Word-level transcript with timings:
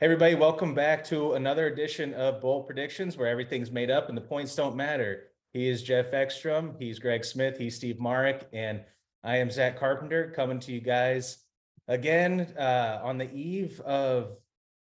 Hey, 0.00 0.06
everybody, 0.06 0.34
welcome 0.34 0.74
back 0.74 1.04
to 1.04 1.34
another 1.34 1.68
edition 1.68 2.14
of 2.14 2.40
Bold 2.40 2.66
Predictions 2.66 3.16
where 3.16 3.28
everything's 3.28 3.70
made 3.70 3.92
up 3.92 4.08
and 4.08 4.18
the 4.18 4.22
points 4.22 4.56
don't 4.56 4.74
matter. 4.74 5.28
He 5.52 5.68
is 5.68 5.84
Jeff 5.84 6.12
Ekstrom, 6.12 6.74
he's 6.80 6.98
Greg 6.98 7.24
Smith, 7.24 7.56
he's 7.58 7.76
Steve 7.76 8.00
Marik, 8.00 8.48
and 8.52 8.82
I 9.22 9.36
am 9.36 9.52
Zach 9.52 9.78
Carpenter 9.78 10.32
coming 10.34 10.58
to 10.58 10.72
you 10.72 10.80
guys 10.80 11.38
again 11.86 12.52
uh, 12.58 12.98
on 13.04 13.18
the 13.18 13.32
eve 13.32 13.80
of 13.82 14.36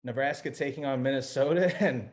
Nebraska 0.03 0.49
taking 0.49 0.85
on 0.85 1.03
Minnesota. 1.03 1.71
And 1.79 2.09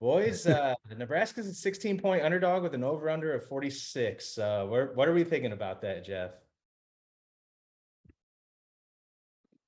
boys, 0.00 0.46
uh, 0.46 0.74
Nebraska's 0.96 1.48
a 1.48 1.54
16 1.54 1.98
point 1.98 2.22
underdog 2.22 2.62
with 2.62 2.74
an 2.74 2.84
over 2.84 3.10
under 3.10 3.34
of 3.34 3.48
46. 3.48 4.38
Uh, 4.38 4.66
what 4.66 5.08
are 5.08 5.14
we 5.14 5.24
thinking 5.24 5.52
about 5.52 5.82
that, 5.82 6.04
Jeff? 6.04 6.30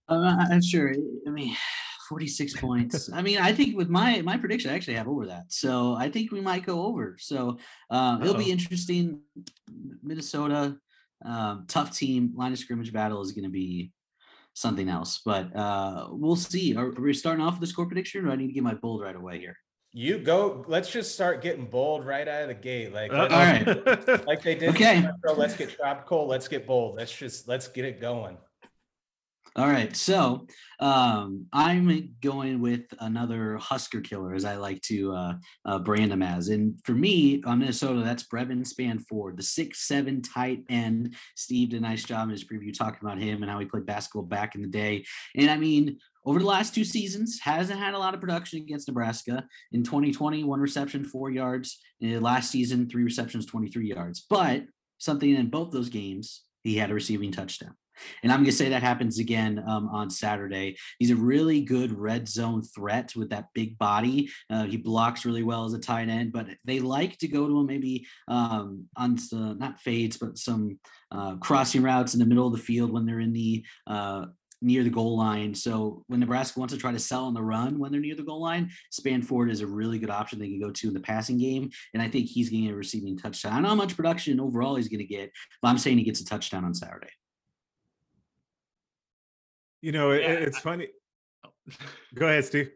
I'm 0.08 0.62
sure. 0.62 0.94
I 1.26 1.30
mean, 1.30 1.56
46 2.08 2.60
points. 2.60 3.10
I 3.12 3.22
mean, 3.22 3.38
I 3.38 3.52
think 3.52 3.76
with 3.76 3.88
my 3.88 4.22
my 4.22 4.36
prediction, 4.36 4.70
I 4.70 4.74
actually 4.74 4.94
have 4.94 5.08
over 5.08 5.26
that. 5.26 5.52
So 5.52 5.94
I 5.94 6.08
think 6.08 6.32
we 6.32 6.40
might 6.40 6.64
go 6.64 6.86
over. 6.86 7.16
So 7.18 7.58
uh, 7.90 8.18
it'll 8.22 8.34
be 8.34 8.50
interesting. 8.50 9.20
Minnesota, 10.02 10.76
um, 11.24 11.64
tough 11.68 11.96
team. 11.96 12.32
Line 12.34 12.52
of 12.52 12.58
scrimmage 12.58 12.92
battle 12.92 13.20
is 13.22 13.32
going 13.32 13.44
to 13.44 13.50
be 13.50 13.92
something 14.54 14.88
else. 14.88 15.20
But 15.24 15.54
uh, 15.54 16.08
we'll 16.10 16.36
see. 16.36 16.76
Are, 16.76 16.86
are 16.86 17.00
we 17.00 17.14
starting 17.14 17.44
off 17.44 17.54
with 17.54 17.60
the 17.60 17.66
score 17.66 17.86
prediction, 17.86 18.22
or 18.22 18.28
do 18.28 18.32
I 18.32 18.36
need 18.36 18.48
to 18.48 18.52
get 18.52 18.62
my 18.62 18.74
bold 18.74 19.02
right 19.02 19.16
away 19.16 19.38
here? 19.38 19.56
You 19.92 20.18
go. 20.18 20.64
Let's 20.68 20.90
just 20.90 21.14
start 21.14 21.42
getting 21.42 21.66
bold 21.66 22.06
right 22.06 22.28
out 22.28 22.42
of 22.42 22.48
the 22.48 22.54
gate, 22.54 22.92
like 22.92 23.12
all 23.12 23.28
right, 23.28 23.66
like 24.26 24.42
they 24.42 24.54
did. 24.54 24.70
Okay, 24.70 25.08
let's 25.36 25.56
get 25.56 25.70
tropical. 25.70 26.26
Let's 26.26 26.46
get 26.48 26.66
bold. 26.66 26.96
Let's 26.96 27.16
just 27.16 27.48
let's 27.48 27.68
get 27.68 27.84
it 27.84 28.00
going. 28.00 28.36
All 29.58 29.66
right, 29.66 29.96
so 29.96 30.46
um, 30.78 31.46
I'm 31.52 32.14
going 32.22 32.60
with 32.60 32.82
another 33.00 33.56
Husker 33.56 34.00
killer, 34.00 34.32
as 34.32 34.44
I 34.44 34.54
like 34.54 34.80
to 34.82 35.12
uh, 35.12 35.34
uh, 35.64 35.80
brand 35.80 36.12
him 36.12 36.22
as. 36.22 36.48
And 36.48 36.78
for 36.84 36.92
me, 36.92 37.42
on 37.44 37.58
Minnesota, 37.58 38.02
that's 38.04 38.22
Brevyn 38.22 38.62
Spann-Ford, 38.62 39.36
the 39.36 39.42
six-seven 39.42 40.22
tight 40.22 40.62
end. 40.70 41.16
Steve 41.34 41.70
did 41.70 41.78
a 41.78 41.82
nice 41.82 42.04
job 42.04 42.28
in 42.28 42.30
his 42.30 42.44
preview 42.44 42.72
talking 42.72 43.00
about 43.02 43.18
him 43.18 43.42
and 43.42 43.50
how 43.50 43.58
he 43.58 43.66
played 43.66 43.84
basketball 43.84 44.22
back 44.22 44.54
in 44.54 44.62
the 44.62 44.68
day. 44.68 45.04
And 45.34 45.50
I 45.50 45.56
mean, 45.56 45.98
over 46.24 46.38
the 46.38 46.46
last 46.46 46.72
two 46.72 46.84
seasons, 46.84 47.40
hasn't 47.42 47.80
had 47.80 47.94
a 47.94 47.98
lot 47.98 48.14
of 48.14 48.20
production 48.20 48.60
against 48.60 48.86
Nebraska. 48.86 49.44
In 49.72 49.82
2020, 49.82 50.44
one 50.44 50.60
reception, 50.60 51.02
four 51.02 51.30
yards. 51.30 51.80
In 52.00 52.22
last 52.22 52.52
season, 52.52 52.88
three 52.88 53.02
receptions, 53.02 53.44
23 53.44 53.88
yards. 53.88 54.24
But 54.30 54.66
something 54.98 55.34
in 55.34 55.50
both 55.50 55.72
those 55.72 55.88
games, 55.88 56.42
he 56.62 56.76
had 56.76 56.92
a 56.92 56.94
receiving 56.94 57.32
touchdown. 57.32 57.74
And 58.22 58.32
I'm 58.32 58.38
going 58.38 58.46
to 58.46 58.52
say 58.52 58.68
that 58.68 58.82
happens 58.82 59.18
again 59.18 59.62
um, 59.66 59.88
on 59.88 60.10
Saturday. 60.10 60.76
He's 60.98 61.10
a 61.10 61.16
really 61.16 61.60
good 61.60 61.92
red 61.92 62.28
zone 62.28 62.62
threat 62.62 63.14
with 63.16 63.30
that 63.30 63.48
big 63.54 63.78
body. 63.78 64.30
Uh, 64.50 64.64
he 64.64 64.76
blocks 64.76 65.24
really 65.24 65.42
well 65.42 65.64
as 65.64 65.72
a 65.72 65.78
tight 65.78 66.08
end, 66.08 66.32
but 66.32 66.46
they 66.64 66.80
like 66.80 67.18
to 67.18 67.28
go 67.28 67.46
to 67.46 67.58
him 67.58 67.66
maybe 67.66 68.06
um, 68.28 68.86
on 68.96 69.18
some, 69.18 69.58
not 69.58 69.80
fades, 69.80 70.16
but 70.16 70.38
some 70.38 70.78
uh, 71.10 71.36
crossing 71.36 71.82
routes 71.82 72.14
in 72.14 72.20
the 72.20 72.26
middle 72.26 72.46
of 72.46 72.52
the 72.52 72.58
field 72.58 72.92
when 72.92 73.06
they're 73.06 73.20
in 73.20 73.32
the 73.32 73.64
uh, 73.86 74.26
near 74.60 74.82
the 74.82 74.90
goal 74.90 75.16
line. 75.16 75.54
So 75.54 76.04
when 76.08 76.20
Nebraska 76.20 76.58
wants 76.58 76.74
to 76.74 76.80
try 76.80 76.92
to 76.92 76.98
sell 76.98 77.26
on 77.26 77.34
the 77.34 77.42
run 77.42 77.78
when 77.78 77.92
they're 77.92 78.00
near 78.00 78.16
the 78.16 78.22
goal 78.22 78.42
line, 78.42 78.70
Spann-Ford 78.92 79.50
is 79.50 79.60
a 79.60 79.66
really 79.66 79.98
good 79.98 80.10
option 80.10 80.38
they 80.38 80.48
can 80.48 80.60
go 80.60 80.70
to 80.70 80.88
in 80.88 80.94
the 80.94 81.00
passing 81.00 81.38
game. 81.38 81.70
And 81.94 82.02
I 82.02 82.08
think 82.08 82.26
he's 82.26 82.50
going 82.50 82.58
getting 82.58 82.74
a 82.74 82.76
receiving 82.76 83.16
touchdown. 83.16 83.52
I 83.52 83.54
don't 83.56 83.62
know 83.62 83.68
how 83.70 83.74
much 83.76 83.96
production 83.96 84.40
overall 84.40 84.76
he's 84.76 84.88
going 84.88 84.98
to 84.98 85.04
get, 85.04 85.30
but 85.62 85.68
I'm 85.68 85.78
saying 85.78 85.98
he 85.98 86.04
gets 86.04 86.20
a 86.20 86.24
touchdown 86.24 86.64
on 86.64 86.74
Saturday. 86.74 87.10
You 89.80 89.92
know, 89.92 90.10
it, 90.10 90.22
yeah. 90.22 90.30
it's 90.30 90.58
funny. 90.58 90.88
Oh. 91.44 91.50
Go 92.14 92.26
ahead, 92.26 92.44
Steve. 92.44 92.70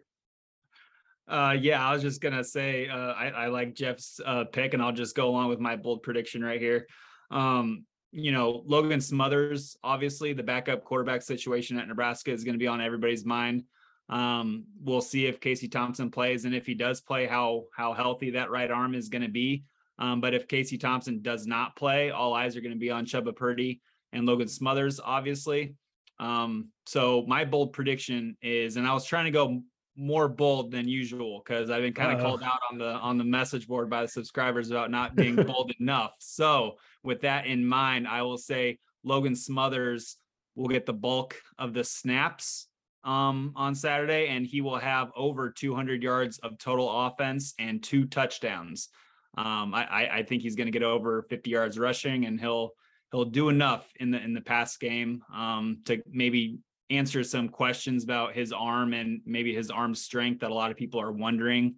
Uh, 1.29 1.57
yeah, 1.59 1.87
I 1.87 1.93
was 1.93 2.03
just 2.03 2.21
gonna 2.21 2.45
say 2.45 2.89
uh, 2.89 3.13
I, 3.13 3.29
I 3.29 3.47
like 3.47 3.75
Jeff's 3.75 4.21
uh, 4.25 4.45
pick, 4.45 4.75
and 4.75 4.83
I'll 4.83 4.93
just 4.93 5.17
go 5.17 5.29
along 5.29 5.49
with 5.49 5.61
my 5.61 5.77
bold 5.77 6.03
prediction 6.03 6.45
right 6.45 6.61
here. 6.61 6.87
Um, 7.31 7.85
you 8.11 8.31
know, 8.31 8.63
Logan 8.67 9.01
Smothers, 9.01 9.77
obviously 9.83 10.35
the 10.35 10.43
backup 10.43 10.85
quarterback 10.85 11.23
situation 11.23 11.79
at 11.79 11.89
Nebraska 11.89 12.31
is 12.31 12.45
going 12.45 12.55
to 12.55 12.59
be 12.59 12.67
on 12.67 12.83
everybody's 12.83 13.25
mind. 13.25 13.65
Um, 14.11 14.65
we'll 14.83 15.01
see 15.01 15.25
if 15.27 15.41
Casey 15.41 15.69
Thompson 15.69 16.11
plays, 16.11 16.45
and 16.45 16.55
if 16.55 16.67
he 16.67 16.75
does 16.75 17.01
play, 17.01 17.27
how 17.27 17.65
how 17.75 17.95
healthy 17.95 18.31
that 18.33 18.51
right 18.51 18.71
arm 18.71 18.95
is 18.95 19.09
going 19.09 19.23
to 19.23 19.29
be. 19.29 19.65
Um, 19.99 20.21
but 20.21 20.35
if 20.35 20.49
Casey 20.49 20.77
Thompson 20.77 21.23
does 21.23 21.47
not 21.47 21.77
play, 21.77 22.11
all 22.11 22.35
eyes 22.35 22.57
are 22.57 22.61
going 22.61 22.75
to 22.75 22.79
be 22.79 22.91
on 22.91 23.07
Chubba 23.07 23.35
Purdy 23.35 23.81
and 24.13 24.27
Logan 24.27 24.49
Smothers, 24.49 25.01
obviously. 25.03 25.75
Um, 26.19 26.69
so 26.87 27.25
my 27.27 27.45
bold 27.45 27.73
prediction 27.73 28.37
is, 28.43 28.77
and 28.77 28.87
I 28.87 28.95
was 28.95 29.05
trying 29.05 29.25
to 29.25 29.31
go 29.31 29.63
more 29.97 30.29
bold 30.29 30.71
than 30.71 30.89
usual 30.89 31.43
because 31.45 31.71
I've 31.71 31.83
been 31.83 31.93
kind 31.93 32.13
of 32.13 32.21
uh, 32.21 32.23
called 32.23 32.43
out 32.43 32.61
on 32.71 32.79
the 32.79 32.87
on 32.87 33.19
the 33.19 33.25
message 33.25 33.69
board 33.69 33.91
by 33.91 34.03
the 34.03 34.09
subscribers 34.09 34.71
about 34.71 34.91
not 34.91 35.15
being 35.15 35.37
bold 35.47 35.73
enough. 35.81 36.15
So 36.19 36.77
with 37.03 37.21
that 37.23 37.47
in 37.47 37.65
mind, 37.65 38.09
I 38.09 38.23
will 38.23 38.39
say 38.39 38.79
Logan 39.05 39.37
Smothers 39.37 40.17
will 40.55 40.69
get 40.69 40.87
the 40.87 40.93
bulk 40.93 41.37
of 41.59 41.75
the 41.75 41.85
snaps 41.85 42.69
um, 43.05 43.53
on 43.57 43.75
Saturday, 43.75 44.29
and 44.29 44.47
he 44.47 44.61
will 44.61 44.79
have 44.79 45.11
over 45.17 45.51
200 45.51 46.03
yards 46.03 46.39
of 46.39 46.59
total 46.59 47.07
offense 47.07 47.55
and 47.59 47.83
two 47.83 48.07
touchdowns. 48.07 48.89
Um, 49.37 49.75
I, 49.75 50.09
I 50.13 50.23
think 50.23 50.43
he's 50.43 50.57
going 50.57 50.67
to 50.67 50.73
get 50.73 50.83
over 50.83 51.23
50 51.23 51.51
yards 51.51 51.79
rushing, 51.79 52.27
and 52.27 52.39
he'll 52.39 52.73
he'll 53.13 53.27
do 53.27 53.49
enough 53.51 53.89
in 54.01 54.11
the 54.11 54.21
in 54.21 54.35
the 54.35 54.41
past 54.41 54.81
game 54.81 55.23
um, 55.33 55.79
to 55.85 56.03
maybe 56.11 56.59
answer 56.91 57.23
some 57.23 57.49
questions 57.49 58.05
about 58.05 58.35
his 58.35 58.53
arm 58.53 58.93
and 58.93 59.21
maybe 59.25 59.55
his 59.55 59.71
arm 59.71 59.95
strength 59.95 60.41
that 60.41 60.51
a 60.51 60.55
lot 60.55 60.71
of 60.71 60.77
people 60.77 61.01
are 61.01 61.13
wondering. 61.13 61.77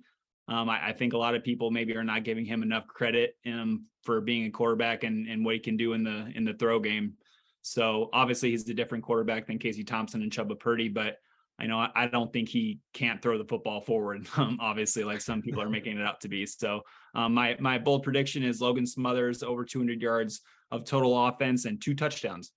Um, 0.49 0.69
I, 0.69 0.89
I, 0.89 0.93
think 0.93 1.15
a 1.15 1.19
lot 1.19 1.34
of 1.34 1.43
people 1.43 1.71
maybe 1.71 1.97
are 1.97 2.05
not 2.05 2.25
giving 2.25 2.45
him 2.45 2.62
enough 2.62 2.87
credit 2.87 3.37
um, 3.47 3.87
for 4.03 4.21
being 4.21 4.45
a 4.45 4.50
quarterback 4.50 5.03
and, 5.03 5.27
and 5.27 5.43
what 5.45 5.55
he 5.55 5.61
can 5.61 5.77
do 5.77 5.95
in 5.95 6.05
the 6.05 6.31
in 6.34 6.45
the 6.45 6.55
throw 6.55 6.81
game. 6.81 7.15
So 7.62 8.11
obviously 8.12 8.51
he's 8.51 8.69
a 8.69 8.75
different 8.75 9.05
quarterback 9.05 9.47
than 9.47 9.59
Casey 9.59 9.84
Thompson 9.84 10.21
and 10.21 10.31
Chubba 10.31 10.59
Purdy, 10.59 10.89
but 10.89 11.16
I 11.59 11.66
know 11.66 11.87
I 11.95 12.09
don't 12.09 12.33
think 12.33 12.49
he 12.49 12.81
can't 12.93 13.22
throw 13.22 13.39
the 13.39 13.45
football 13.45 13.81
forward. 13.81 14.27
Um, 14.37 14.59
obviously, 14.61 15.05
like 15.05 15.21
some 15.21 15.41
people 15.41 15.62
are 15.62 15.71
making 15.71 15.99
it 15.99 16.05
out 16.05 16.21
to 16.22 16.28
be. 16.28 16.45
So 16.45 16.83
um, 17.15 17.33
my 17.33 17.56
my 17.61 17.78
bold 17.78 18.03
prediction 18.03 18.43
is 18.43 18.61
Logan 18.61 18.87
Smothers 18.87 19.43
over 19.43 19.65
200 19.65 20.03
yards 20.03 20.43
of 20.70 20.84
total 20.84 21.26
offense 21.26 21.64
and 21.64 21.80
two 21.80 21.94
touchdowns. 21.94 22.52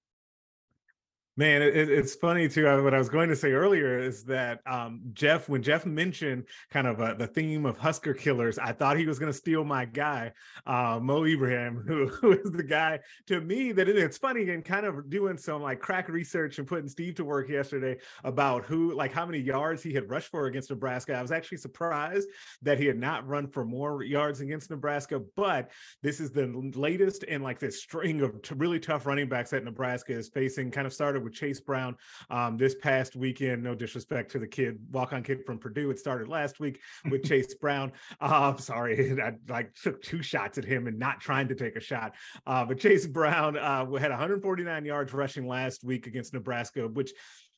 Man, 1.39 1.61
it, 1.61 1.75
it's 1.75 2.15
funny 2.15 2.49
too. 2.49 2.65
What 2.83 2.95
I 2.95 2.97
was 2.97 3.09
going 3.09 3.29
to 3.29 3.35
say 3.35 3.51
earlier 3.51 3.99
is 3.99 4.23
that 4.23 4.59
um, 4.65 5.01
Jeff, 5.13 5.47
when 5.47 5.61
Jeff 5.61 5.85
mentioned 5.85 6.45
kind 6.71 6.87
of 6.87 6.99
uh, 6.99 7.13
the 7.13 7.27
theme 7.27 7.67
of 7.67 7.77
Husker 7.77 8.15
killers, 8.15 8.57
I 8.57 8.71
thought 8.71 8.97
he 8.97 9.05
was 9.05 9.19
going 9.19 9.31
to 9.31 9.37
steal 9.37 9.63
my 9.63 9.85
guy, 9.85 10.31
uh, 10.65 10.99
Mo 10.99 11.25
Ibrahim, 11.25 11.83
who, 11.87 12.07
who 12.07 12.31
is 12.31 12.51
the 12.51 12.63
guy 12.63 13.01
to 13.27 13.39
me 13.39 13.71
that 13.71 13.87
it, 13.87 13.95
it's 13.97 14.17
funny 14.17 14.49
and 14.49 14.65
kind 14.65 14.87
of 14.87 15.11
doing 15.11 15.37
some 15.37 15.61
like 15.61 15.79
crack 15.79 16.09
research 16.09 16.57
and 16.57 16.67
putting 16.67 16.89
Steve 16.89 17.13
to 17.15 17.23
work 17.23 17.49
yesterday 17.49 17.97
about 18.23 18.65
who, 18.65 18.95
like 18.95 19.13
how 19.13 19.25
many 19.27 19.37
yards 19.37 19.83
he 19.83 19.93
had 19.93 20.09
rushed 20.09 20.31
for 20.31 20.47
against 20.47 20.71
Nebraska. 20.71 21.13
I 21.13 21.21
was 21.21 21.31
actually 21.31 21.59
surprised 21.59 22.27
that 22.63 22.79
he 22.79 22.87
had 22.87 22.97
not 22.97 23.27
run 23.27 23.47
for 23.47 23.63
more 23.63 24.01
yards 24.01 24.41
against 24.41 24.71
Nebraska, 24.71 25.21
but 25.35 25.69
this 26.01 26.19
is 26.19 26.31
the 26.31 26.47
latest 26.73 27.25
in 27.25 27.43
like 27.43 27.59
this 27.59 27.79
string 27.79 28.21
of 28.21 28.41
t- 28.41 28.55
really 28.55 28.79
tough 28.79 29.05
running 29.05 29.29
backs 29.29 29.51
that 29.51 29.63
Nebraska 29.63 30.13
is 30.13 30.29
facing. 30.29 30.71
Kind 30.71 30.87
of 30.87 30.93
started 30.93 31.26
with 31.27 31.35
Chase 31.35 31.59
Brown 31.59 31.95
um, 32.29 32.57
this 32.57 32.75
past 32.75 33.15
weekend. 33.15 33.63
No 33.63 33.75
disrespect 33.75 34.31
to 34.31 34.39
the 34.39 34.47
kid, 34.47 34.79
walk 34.91 35.13
on 35.13 35.23
kid 35.23 35.45
from 35.45 35.59
Purdue. 35.59 35.91
It 35.91 35.99
started 35.99 36.27
last 36.27 36.59
week 36.59 36.79
with 37.09 37.23
Chase 37.27 37.53
Brown. 37.55 37.91
Uh, 38.21 38.55
sorry, 38.57 39.21
I 39.21 39.33
like 39.49 39.75
took 39.75 40.01
two 40.01 40.21
shots 40.21 40.57
at 40.57 40.65
him 40.65 40.87
and 40.87 40.97
not 40.97 41.19
trying 41.19 41.47
to 41.49 41.55
take 41.55 41.75
a 41.75 41.81
shot. 41.81 42.15
Uh, 42.45 42.65
but 42.65 42.79
Chase 42.79 43.05
Brown 43.05 43.57
uh, 43.57 43.85
had 43.95 44.11
149 44.11 44.85
yards 44.85 45.13
rushing 45.13 45.47
last 45.47 45.83
week 45.83 46.07
against 46.07 46.33
Nebraska, 46.33 46.87
which 46.87 47.11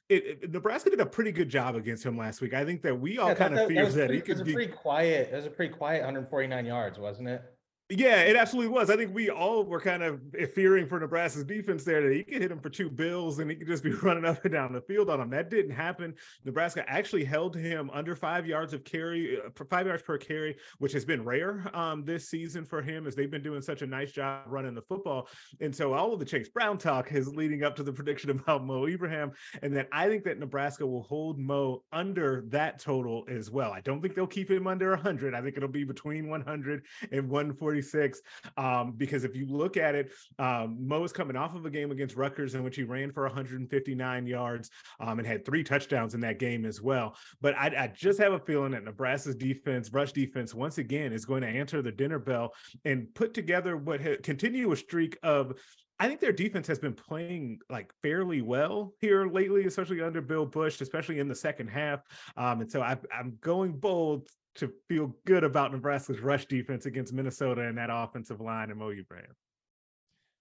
it, 0.09 0.39
it, 0.41 0.51
Nebraska 0.51 0.89
did 0.89 0.99
a 0.99 1.05
pretty 1.05 1.31
good 1.31 1.49
job 1.49 1.75
against 1.75 2.03
him 2.03 2.17
last 2.17 2.41
week. 2.41 2.55
I 2.55 2.65
think 2.65 2.81
that 2.81 2.99
we 2.99 3.19
all 3.19 3.29
yeah, 3.29 3.35
kind 3.35 3.57
of 3.57 3.67
feared 3.67 3.87
that, 3.89 4.07
that, 4.07 4.09
he 4.09 4.21
could 4.21 4.43
be 4.43 4.53
pretty 4.53 4.71
quiet. 4.71 5.29
It 5.31 5.35
was 5.35 5.45
a 5.45 5.51
pretty 5.51 5.73
quiet 5.73 5.99
149 5.99 6.65
yards, 6.65 6.97
wasn't 6.97 7.29
it? 7.29 7.43
Yeah, 7.91 8.21
it 8.21 8.35
absolutely 8.35 8.71
was. 8.71 8.91
I 8.91 8.95
think 8.97 9.15
we 9.15 9.31
all 9.31 9.63
were 9.63 9.81
kind 9.81 10.03
of 10.03 10.21
fearing 10.53 10.85
for 10.85 10.99
Nebraska's 10.99 11.43
defense 11.43 11.83
there 11.83 12.03
that 12.03 12.13
he 12.13 12.23
could 12.23 12.39
hit 12.39 12.51
him 12.51 12.59
for 12.59 12.69
two 12.69 12.87
bills 12.87 13.39
and 13.39 13.49
he 13.49 13.57
could 13.57 13.65
just 13.65 13.83
be 13.83 13.89
running 14.03 14.25
up 14.25 14.45
and 14.45 14.53
down 14.53 14.73
the 14.73 14.81
field 14.81 15.09
on 15.09 15.19
him. 15.19 15.31
That 15.31 15.49
didn't 15.49 15.71
happen. 15.71 16.13
Nebraska 16.45 16.87
actually 16.87 17.23
held 17.23 17.55
him 17.55 17.89
under 17.91 18.15
five 18.15 18.45
yards 18.45 18.73
of 18.73 18.83
carry, 18.83 19.39
uh, 19.43 19.49
five 19.71 19.87
yards 19.87 20.03
per 20.03 20.19
carry, 20.19 20.55
which 20.77 20.93
has 20.93 21.03
been 21.03 21.25
rare 21.25 21.65
um, 21.73 22.05
this 22.05 22.29
season 22.29 22.63
for 22.63 22.79
him 22.83 23.07
as 23.07 23.15
they've 23.15 23.31
been 23.31 23.41
doing 23.41 23.59
such 23.59 23.81
a 23.81 23.87
nice 23.87 24.11
job 24.11 24.43
running 24.45 24.75
the 24.75 24.83
football. 24.83 25.27
And 25.59 25.75
so 25.75 25.93
all 25.93 26.13
of 26.13 26.19
the 26.19 26.25
Chase 26.25 26.49
Brown 26.49 26.77
talk 26.77 27.11
is 27.11 27.35
leading 27.35 27.63
up 27.63 27.75
to 27.77 27.81
the 27.81 27.93
prediction 27.99 28.29
about 28.29 28.63
Mo 28.63 28.85
Ibrahim. 28.85 29.31
And 29.63 29.75
then 29.75 29.87
I 29.91 30.07
think 30.07 30.23
that 30.25 30.37
Nebraska 30.37 30.85
will 30.85 31.03
hold 31.03 31.39
Mo 31.39 31.81
under 31.91 32.43
that 32.49 32.77
total 32.77 33.25
as 33.27 33.49
well. 33.49 33.71
I 33.71 33.81
don't 33.81 33.99
think 33.99 34.13
they'll 34.13 34.27
keep 34.27 34.51
him 34.51 34.67
under 34.67 34.91
100. 34.91 35.33
I 35.33 35.41
think 35.41 35.57
it'll 35.57 35.69
be 35.69 35.85
between 35.85 36.29
100 36.29 36.83
and 37.11 37.27
140 37.27 37.78
46. 37.81 38.21
Um, 38.57 38.93
because 38.97 39.23
if 39.23 39.35
you 39.35 39.45
look 39.47 39.77
at 39.77 39.95
it, 39.95 40.11
um, 40.37 40.77
Mo 40.79 41.03
is 41.03 41.11
coming 41.11 41.35
off 41.35 41.55
of 41.55 41.65
a 41.65 41.69
game 41.69 41.91
against 41.91 42.15
Rutgers 42.15 42.55
in 42.55 42.63
which 42.63 42.75
he 42.75 42.83
ran 42.83 43.11
for 43.11 43.23
159 43.23 44.27
yards 44.27 44.69
um, 44.99 45.19
and 45.19 45.27
had 45.27 45.45
three 45.45 45.63
touchdowns 45.63 46.13
in 46.13 46.19
that 46.21 46.39
game 46.39 46.65
as 46.65 46.81
well. 46.81 47.15
But 47.41 47.55
I, 47.55 47.67
I 47.77 47.87
just 47.87 48.19
have 48.19 48.33
a 48.33 48.39
feeling 48.39 48.71
that 48.71 48.83
Nebraska's 48.83 49.35
defense, 49.35 49.91
rush 49.91 50.11
defense, 50.11 50.53
once 50.53 50.77
again 50.77 51.13
is 51.13 51.25
going 51.25 51.41
to 51.41 51.47
answer 51.47 51.81
the 51.81 51.91
dinner 51.91 52.19
bell 52.19 52.53
and 52.85 53.13
put 53.13 53.33
together 53.33 53.77
what 53.77 54.01
ha- 54.01 54.17
continue 54.23 54.71
a 54.71 54.75
streak 54.75 55.17
of 55.23 55.53
I 56.01 56.07
think 56.07 56.21
their 56.21 56.31
defense 56.31 56.65
has 56.67 56.79
been 56.79 56.93
playing 56.93 57.59
like 57.69 57.91
fairly 58.01 58.41
well 58.41 58.93
here 59.01 59.27
lately, 59.27 59.65
especially 59.65 60.01
under 60.01 60.21
Bill 60.21 60.45
Busch, 60.45 60.79
especially 60.79 61.19
in 61.19 61.27
the 61.27 61.35
second 61.35 61.67
half. 61.67 61.99
Um, 62.37 62.61
and 62.61 62.71
so 62.71 62.81
I, 62.81 62.95
I'm 63.13 63.37
going 63.41 63.73
bold 63.73 64.29
to 64.59 64.71
feel 64.87 65.15
good 65.25 65.43
about 65.43 65.71
Nebraska's 65.71 66.19
rush 66.19 66.45
defense 66.45 66.85
against 66.85 67.13
Minnesota 67.13 67.61
and 67.61 67.77
that 67.77 67.89
offensive 67.91 68.39
line 68.39 68.69
and 68.69 68.79
Mo 68.79 68.91
Ibrahim. 68.91 69.35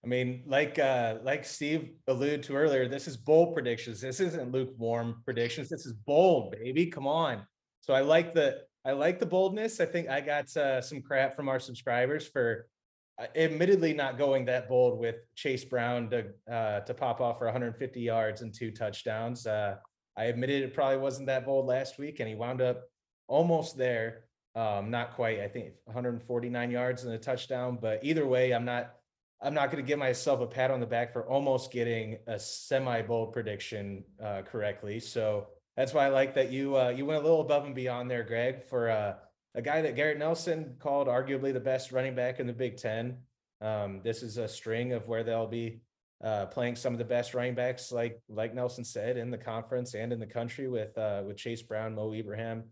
I 0.04 0.06
mean, 0.06 0.44
like 0.46 0.78
uh 0.78 1.16
like 1.22 1.44
Steve 1.44 1.90
alluded 2.06 2.42
to 2.44 2.56
earlier, 2.56 2.86
this 2.88 3.08
is 3.08 3.16
bold 3.16 3.54
predictions. 3.54 4.00
This 4.00 4.20
isn't 4.20 4.52
lukewarm 4.52 5.22
predictions. 5.24 5.68
This 5.68 5.86
is 5.86 5.92
bold, 5.92 6.52
baby. 6.52 6.86
Come 6.86 7.06
on. 7.06 7.46
So 7.80 7.94
I 7.94 8.00
like 8.00 8.34
the 8.34 8.60
I 8.84 8.92
like 8.92 9.18
the 9.18 9.26
boldness. 9.26 9.80
I 9.80 9.86
think 9.86 10.08
I 10.08 10.20
got 10.20 10.56
uh, 10.56 10.80
some 10.80 11.02
crap 11.02 11.34
from 11.34 11.48
our 11.48 11.58
subscribers 11.58 12.26
for 12.26 12.68
uh, 13.20 13.26
admittedly 13.34 13.92
not 13.92 14.16
going 14.16 14.44
that 14.44 14.68
bold 14.68 14.98
with 14.98 15.16
Chase 15.34 15.64
Brown 15.64 16.08
to 16.10 16.26
uh, 16.50 16.80
to 16.80 16.94
pop 16.94 17.20
off 17.20 17.38
for 17.38 17.46
150 17.46 18.00
yards 18.00 18.42
and 18.42 18.54
two 18.54 18.70
touchdowns. 18.70 19.46
Uh, 19.46 19.76
I 20.16 20.24
admitted 20.24 20.62
it 20.62 20.74
probably 20.74 20.98
wasn't 20.98 21.26
that 21.26 21.44
bold 21.44 21.66
last 21.66 21.98
week, 21.98 22.20
and 22.20 22.28
he 22.28 22.34
wound 22.34 22.62
up 22.62 22.82
almost 23.28 23.76
there. 23.76 24.24
Um, 24.54 24.90
not 24.90 25.14
quite. 25.14 25.40
I 25.40 25.46
think 25.46 25.74
149 25.84 26.70
yards 26.70 27.04
and 27.04 27.14
a 27.14 27.18
touchdown. 27.18 27.78
But 27.80 28.00
either 28.02 28.26
way, 28.26 28.52
I'm 28.52 28.64
not. 28.64 28.94
I'm 29.40 29.54
not 29.54 29.70
going 29.70 29.84
to 29.84 29.86
give 29.86 30.00
myself 30.00 30.40
a 30.40 30.48
pat 30.48 30.72
on 30.72 30.80
the 30.80 30.86
back 30.86 31.12
for 31.12 31.24
almost 31.24 31.70
getting 31.70 32.18
a 32.26 32.40
semi 32.40 33.02
bold 33.02 33.32
prediction 33.32 34.02
uh, 34.20 34.42
correctly. 34.42 34.98
So 34.98 35.46
that's 35.76 35.94
why 35.94 36.06
I 36.06 36.08
like 36.08 36.34
that 36.34 36.50
you 36.50 36.76
uh, 36.76 36.88
you 36.88 37.06
went 37.06 37.20
a 37.20 37.22
little 37.22 37.40
above 37.40 37.64
and 37.64 37.74
beyond 37.74 38.10
there, 38.10 38.24
Greg, 38.24 38.60
for 38.60 38.90
uh, 38.90 39.14
a 39.54 39.62
guy 39.62 39.80
that 39.82 39.94
Garrett 39.94 40.18
Nelson 40.18 40.74
called 40.80 41.06
arguably 41.06 41.52
the 41.52 41.60
best 41.60 41.92
running 41.92 42.16
back 42.16 42.40
in 42.40 42.48
the 42.48 42.52
Big 42.52 42.78
Ten. 42.78 43.18
Um, 43.60 44.00
this 44.02 44.24
is 44.24 44.38
a 44.38 44.48
string 44.48 44.92
of 44.92 45.06
where 45.06 45.22
they'll 45.22 45.46
be 45.46 45.80
uh, 46.22 46.46
playing 46.46 46.74
some 46.74 46.92
of 46.92 46.98
the 46.98 47.04
best 47.04 47.32
running 47.32 47.54
backs, 47.54 47.92
like 47.92 48.20
like 48.28 48.54
Nelson 48.54 48.84
said, 48.84 49.16
in 49.16 49.30
the 49.30 49.38
conference 49.38 49.94
and 49.94 50.12
in 50.12 50.18
the 50.18 50.26
country 50.26 50.68
with 50.68 50.98
uh, 50.98 51.22
with 51.24 51.36
Chase 51.36 51.62
Brown, 51.62 51.94
Mo 51.94 52.12
Ibrahim, 52.12 52.64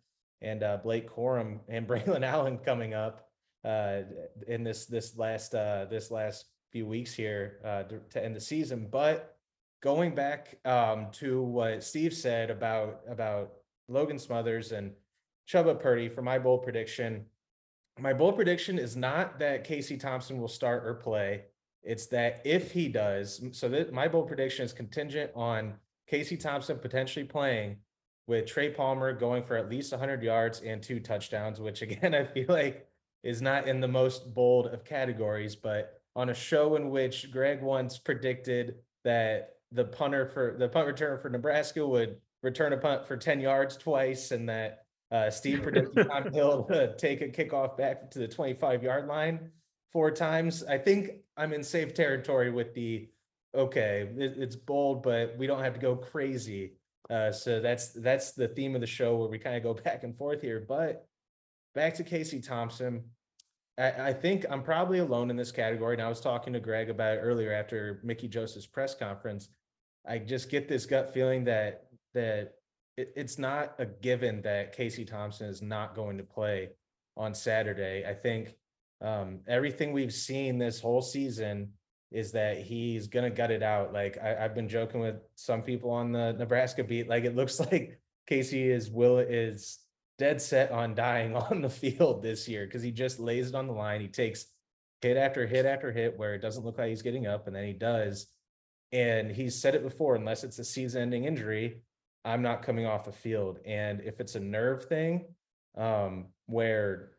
and 0.43 0.62
uh, 0.62 0.79
Blake 0.83 1.11
Corum 1.11 1.61
and 1.69 1.87
Braylon 1.88 2.25
Allen 2.25 2.59
coming 2.59 2.94
up 2.94 3.29
uh, 3.65 4.03
in 4.47 4.62
this 4.65 4.87
this 4.87 5.17
last 5.17 5.55
uh, 5.55 5.87
this 5.91 6.11
last 6.11 6.47
few 6.73 6.87
weeks 6.87 7.15
here 7.15 7.61
uh, 7.65 7.83
to, 7.85 8.00
to 8.11 8.25
end 8.25 8.37
the 8.37 8.41
season. 8.41 8.88
But 8.91 9.37
going 9.83 10.15
back 10.15 10.59
um, 10.65 11.09
to 11.12 11.43
what 11.43 11.83
Steve 11.83 12.15
said 12.15 12.50
about 12.50 13.00
about 13.09 13.53
Logan 13.88 14.19
Smothers 14.19 14.73
and 14.73 14.93
Chubba 15.49 15.79
Purdy 15.79 16.09
for 16.09 16.23
my 16.23 16.38
bold 16.38 16.62
prediction. 16.62 17.25
My 17.99 18.12
bold 18.12 18.37
prediction 18.37 18.79
is 18.79 18.97
not 18.97 19.38
that 19.38 19.65
Casey 19.65 19.97
Thompson 19.97 20.38
will 20.38 20.49
start 20.49 20.85
or 20.85 20.94
play. 20.94 21.44
It's 21.83 22.06
that 22.06 22.43
if 22.44 22.73
he 22.73 22.88
does, 22.88 23.41
so 23.53 23.69
that 23.69 23.93
my 23.93 24.09
bold 24.09 24.27
prediction 24.27 24.65
is 24.65 24.73
contingent 24.73 25.31
on 25.35 25.75
Casey 26.09 26.37
Thompson 26.37 26.79
potentially 26.79 27.25
playing 27.25 27.77
with 28.26 28.46
Trey 28.46 28.70
Palmer 28.70 29.12
going 29.12 29.43
for 29.43 29.56
at 29.56 29.70
least 29.70 29.93
100 29.93 30.23
yards 30.23 30.61
and 30.61 30.82
two 30.82 31.00
touchdowns, 31.00 31.61
which 31.61 31.82
again, 31.82 32.14
I 32.14 32.25
feel 32.25 32.46
like 32.49 32.87
is 33.23 33.43
not 33.43 33.67
in 33.67 33.81
the 33.81 33.88
most 33.88 34.34
bold 34.34 34.67
of 34.69 34.84
categories. 34.84 35.56
But 35.56 36.00
on 36.14 36.31
a 36.31 36.34
show 36.34 36.76
in 36.76 36.90
which 36.90 37.31
Greg 37.31 37.62
once 37.62 37.99
predicted 37.99 38.76
that 39.05 39.56
the 39.73 39.84
punter 39.84 40.26
for 40.26 40.56
the 40.58 40.69
punt 40.69 40.88
returner 40.88 41.20
for 41.20 41.28
Nebraska 41.28 41.87
would 41.87 42.17
return 42.43 42.73
a 42.73 42.76
punt 42.76 43.06
for 43.06 43.17
10 43.17 43.40
yards 43.40 43.76
twice 43.76 44.31
and 44.31 44.49
that 44.49 44.84
uh, 45.11 45.31
Steve 45.31 45.62
predicted 45.62 46.06
Tom 46.11 46.32
Hill 46.32 46.64
to 46.64 46.96
take 46.96 47.20
a 47.20 47.28
kickoff 47.28 47.76
back 47.76 48.11
to 48.12 48.19
the 48.19 48.28
25 48.28 48.82
yard 48.82 49.06
line 49.06 49.50
four 49.93 50.11
times. 50.11 50.64
I 50.64 50.78
think 50.78 51.11
I'm 51.37 51.52
in 51.52 51.62
safe 51.62 51.94
territory 51.94 52.50
with 52.50 52.75
the 52.75 53.08
okay, 53.55 54.08
it, 54.17 54.34
it's 54.37 54.56
bold, 54.56 55.02
but 55.02 55.37
we 55.38 55.46
don't 55.46 55.62
have 55.62 55.75
to 55.75 55.81
go 55.81 55.96
crazy. 55.96 56.73
Uh, 57.08 57.31
so 57.31 57.61
that's 57.61 57.93
that's 57.93 58.32
the 58.32 58.49
theme 58.49 58.75
of 58.75 58.81
the 58.81 58.87
show 58.87 59.17
where 59.17 59.29
we 59.29 59.38
kind 59.38 59.56
of 59.56 59.62
go 59.62 59.75
back 59.85 60.05
and 60.05 60.17
forth 60.17 60.43
here. 60.43 60.64
But 60.67 61.06
back 61.75 61.94
to 61.94 62.05
Casey 62.05 62.41
Thompson. 62.41 63.05
I, 63.79 64.08
I 64.08 64.12
think 64.12 64.47
I'm 64.50 64.62
probably 64.62 64.99
alone 64.99 65.31
in 65.31 65.37
this 65.37 65.53
category. 65.53 65.94
And 65.94 66.03
I 66.03 66.08
was 66.08 66.20
talking 66.20 66.53
to 66.55 66.61
Greg 66.61 66.91
about 66.91 67.19
it 67.19 67.20
earlier 67.20 67.53
after 67.53 68.00
Mickey 68.03 68.29
Joseph's 68.29 68.67
press 68.67 68.94
conference. 68.94 69.49
I 70.06 70.19
just 70.19 70.50
get 70.50 70.69
this 70.69 70.87
gut 70.87 71.12
feeling 71.12 71.44
that 71.44 71.87
that 72.14 72.55
it, 72.97 73.12
it's 73.17 73.38
not 73.38 73.75
a 73.79 73.87
given 73.87 74.43
that 74.43 74.75
Casey 74.75 75.05
Thompson 75.05 75.49
is 75.49 75.62
not 75.62 75.94
going 75.94 76.19
to 76.19 76.25
play 76.25 76.70
on 77.17 77.35
Saturday. 77.35 78.05
I 78.06 78.14
think 78.14 78.55
um, 79.00 79.41
everything 79.47 79.93
we've 79.93 80.12
seen 80.12 80.59
this 80.59 80.81
whole 80.81 81.02
season 81.02 81.73
is 82.11 82.32
that 82.32 82.58
he's 82.58 83.08
gonna 83.08 83.31
gut 83.31 83.50
it 83.50 83.62
out. 83.62 83.93
Like 83.93 84.19
I, 84.23 84.44
I've 84.44 84.55
been 84.55 84.69
joking 84.69 85.00
with 85.00 85.17
some 85.35 85.62
people 85.62 85.91
on 85.91 86.12
the 86.12 86.32
Nebraska 86.32 86.85
beat. 86.85 87.08
Like 87.08 87.25
it 87.25 87.37
looks 87.37 87.61
like 87.73 88.00
Casey 88.26 88.70
is 88.70 88.91
will 88.91 89.19
is 89.19 89.79
dead 90.19 90.41
set 90.41 90.70
on 90.70 90.94
dying 90.94 91.35
on 91.50 91.61
the 91.62 91.70
field 91.70 92.23
this 92.23 92.49
year 92.49 92.67
because 92.67 92.82
he 92.82 92.91
just 92.91 93.20
lays 93.20 93.49
it 93.49 93.55
on 93.55 93.67
the 93.67 93.73
line. 93.73 94.00
He 94.00 94.08
takes 94.08 94.47
hit 95.03 95.17
after 95.17 95.47
hit 95.47 95.67
after 95.67 95.93
hit 95.93 96.19
where 96.19 96.35
it 96.35 96.43
doesn't 96.43 96.64
look 96.64 96.79
like 96.79 96.88
he's 96.88 97.03
getting 97.03 97.26
up, 97.26 97.47
and 97.47 97.55
then 97.55 97.64
he 97.64 97.73
does. 97.73 98.26
And 98.93 99.31
he's 99.31 99.61
said 99.61 99.75
it 99.75 99.82
before, 99.82 100.14
unless 100.14 100.44
it's 100.44 100.61
a 100.61 100.64
season-ending 100.64 101.25
injury, 101.25 101.82
I'm 102.25 102.41
not 102.41 102.62
coming 102.62 102.87
off 102.87 103.05
the 103.05 103.12
field. 103.12 103.59
And 103.67 104.00
if 104.00 104.20
it's 104.20 104.37
a 104.37 104.41
nerve 104.41 104.87
thing, 104.87 105.26
um, 105.76 106.26
where 106.47 107.11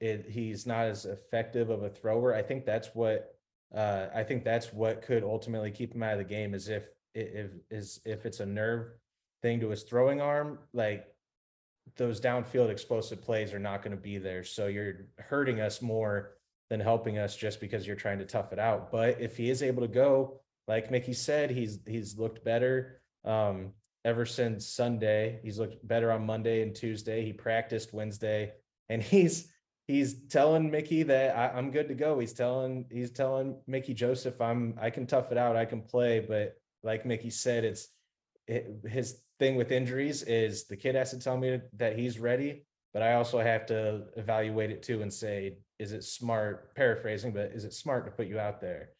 it 0.00 0.26
he's 0.28 0.66
not 0.66 0.86
as 0.86 1.04
effective 1.04 1.70
of 1.70 1.82
a 1.82 1.90
thrower, 1.90 2.34
I 2.34 2.42
think 2.42 2.64
that's 2.64 2.88
what 2.94 3.34
uh, 3.74 4.06
I 4.14 4.22
think 4.22 4.44
that's 4.44 4.72
what 4.72 5.02
could 5.02 5.22
ultimately 5.22 5.70
keep 5.70 5.94
him 5.94 6.02
out 6.02 6.12
of 6.12 6.18
the 6.18 6.24
game. 6.24 6.54
Is 6.54 6.68
if 6.68 6.88
if 7.14 7.50
is 7.70 8.00
if 8.04 8.26
it's 8.26 8.40
a 8.40 8.46
nerve 8.46 8.88
thing 9.42 9.60
to 9.60 9.70
his 9.70 9.82
throwing 9.82 10.20
arm, 10.20 10.58
like 10.72 11.06
those 11.96 12.20
downfield 12.20 12.70
explosive 12.70 13.22
plays 13.22 13.52
are 13.52 13.58
not 13.58 13.82
going 13.82 13.96
to 13.96 14.02
be 14.02 14.18
there. 14.18 14.44
So 14.44 14.66
you're 14.66 15.06
hurting 15.18 15.60
us 15.60 15.82
more 15.82 16.36
than 16.68 16.80
helping 16.80 17.18
us 17.18 17.36
just 17.36 17.60
because 17.60 17.86
you're 17.86 17.96
trying 17.96 18.18
to 18.18 18.24
tough 18.24 18.52
it 18.52 18.58
out. 18.58 18.92
But 18.92 19.20
if 19.20 19.36
he 19.36 19.50
is 19.50 19.62
able 19.62 19.82
to 19.82 19.88
go, 19.88 20.40
like 20.68 20.90
Mickey 20.90 21.12
said, 21.12 21.50
he's 21.50 21.80
he's 21.86 22.18
looked 22.18 22.44
better. 22.44 23.00
Um, 23.24 23.72
ever 24.04 24.24
since 24.24 24.66
Sunday. 24.66 25.40
He's 25.42 25.58
looked 25.58 25.86
better 25.86 26.10
on 26.10 26.26
Monday 26.26 26.62
and 26.62 26.74
Tuesday. 26.74 27.24
He 27.24 27.32
practiced 27.32 27.92
Wednesday, 27.92 28.52
and 28.88 29.02
he's 29.02 29.52
he's 29.86 30.14
telling 30.28 30.70
Mickey 30.70 31.02
that 31.04 31.36
I, 31.36 31.58
am 31.58 31.70
good 31.70 31.88
to 31.88 31.94
go. 31.94 32.18
He's 32.18 32.32
telling 32.32 32.86
he's 32.90 33.10
telling 33.10 33.56
Mickey 33.66 33.94
Joseph 33.94 34.40
I'm 34.40 34.78
I 34.80 34.90
can 34.90 35.06
tough 35.06 35.32
it 35.32 35.38
out. 35.38 35.56
I 35.56 35.64
can 35.64 35.82
play, 35.82 36.20
but 36.20 36.54
like 36.82 37.06
Mickey 37.06 37.30
said, 37.30 37.64
it's 37.64 37.88
it, 38.46 38.68
his 38.88 39.20
thing 39.38 39.56
with 39.56 39.72
injuries 39.72 40.22
is 40.22 40.66
the 40.66 40.76
kid 40.76 40.94
has 40.94 41.10
to 41.10 41.18
tell 41.18 41.36
me 41.36 41.60
that 41.76 41.98
he's 41.98 42.18
ready, 42.18 42.64
but 42.92 43.02
I 43.02 43.14
also 43.14 43.40
have 43.40 43.66
to 43.66 44.04
evaluate 44.16 44.70
it 44.70 44.82
too 44.82 45.02
and 45.02 45.12
say, 45.12 45.58
is 45.78 45.92
it 45.92 46.04
smart? 46.04 46.74
Paraphrasing, 46.74 47.32
but 47.32 47.52
is 47.52 47.64
it 47.64 47.72
smart 47.72 48.04
to 48.04 48.10
put 48.10 48.26
you 48.26 48.38
out 48.38 48.60
there? 48.60 48.90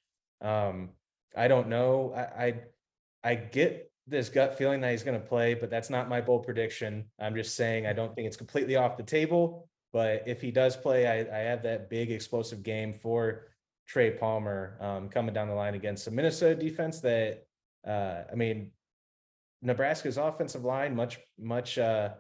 Um, 0.41 0.91
I 1.37 1.49
don't 1.49 1.69
know. 1.69 2.13
I, 2.17 2.45
I 2.45 2.55
I 3.23 3.35
get 3.35 3.91
this 4.07 4.29
gut 4.29 4.59
feeling 4.59 4.81
that 4.81 4.91
he's 4.91 5.03
going 5.03 5.21
to 5.21 5.27
play, 5.27 5.55
but 5.55 5.71
that's 5.71 5.91
not 5.91 6.09
my 6.09 6.21
bold 6.21 6.45
prediction. 6.45 7.05
I'm 7.21 7.35
just 7.35 7.55
saying 7.55 7.87
I 7.87 7.93
don't 7.93 8.15
think 8.15 8.27
it's 8.27 8.37
completely 8.37 8.77
off 8.77 8.97
the 8.97 9.03
table. 9.03 9.69
But 9.93 10.25
if 10.27 10.41
he 10.41 10.51
does 10.51 10.77
play, 10.77 11.07
I, 11.07 11.37
I 11.37 11.41
have 11.43 11.63
that 11.65 11.91
big 11.91 12.11
explosive 12.11 12.63
game 12.63 12.95
for 12.95 13.49
Trey 13.89 14.13
Palmer 14.13 14.77
um, 14.81 15.09
coming 15.09 15.35
down 15.35 15.49
the 15.49 15.55
line 15.55 15.75
against 15.75 16.05
the 16.05 16.13
Minnesota 16.13 16.55
defense 16.55 17.01
that, 17.01 17.45
uh, 17.87 18.23
I 18.31 18.35
mean, 18.37 18.71
Nebraska's 19.63 20.17
offensive 20.17 20.65
line 20.65 20.95
much 20.95 21.19
much 21.39 21.77
uh, 21.77 22.11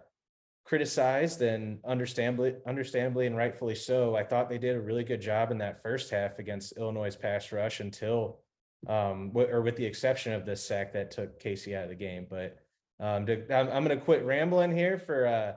criticized 0.64 1.42
and 1.42 1.78
understandably 1.84 2.56
understandably 2.66 3.26
and 3.26 3.36
rightfully 3.36 3.74
so. 3.74 4.14
I 4.14 4.24
thought 4.24 4.48
they 4.48 4.58
did 4.58 4.76
a 4.76 4.80
really 4.80 5.04
good 5.04 5.20
job 5.20 5.50
in 5.50 5.58
that 5.58 5.82
first 5.82 6.10
half 6.10 6.38
against 6.38 6.76
Illinois' 6.76 7.16
pass 7.16 7.50
rush 7.52 7.80
until 7.80 8.40
um, 8.86 9.30
or 9.34 9.62
with 9.62 9.76
the 9.76 9.84
exception 9.84 10.32
of 10.32 10.44
this 10.44 10.64
sack 10.64 10.92
that 10.92 11.10
took 11.10 11.38
Casey 11.38 11.74
out 11.74 11.84
of 11.84 11.90
the 11.90 11.94
game. 11.94 12.26
But 12.28 12.58
um, 12.98 13.26
to, 13.26 13.42
I'm, 13.54 13.68
I'm 13.68 13.84
going 13.84 13.98
to 13.98 14.04
quit 14.04 14.24
rambling 14.24 14.74
here 14.76 14.98
for 14.98 15.26
uh, 15.26 15.52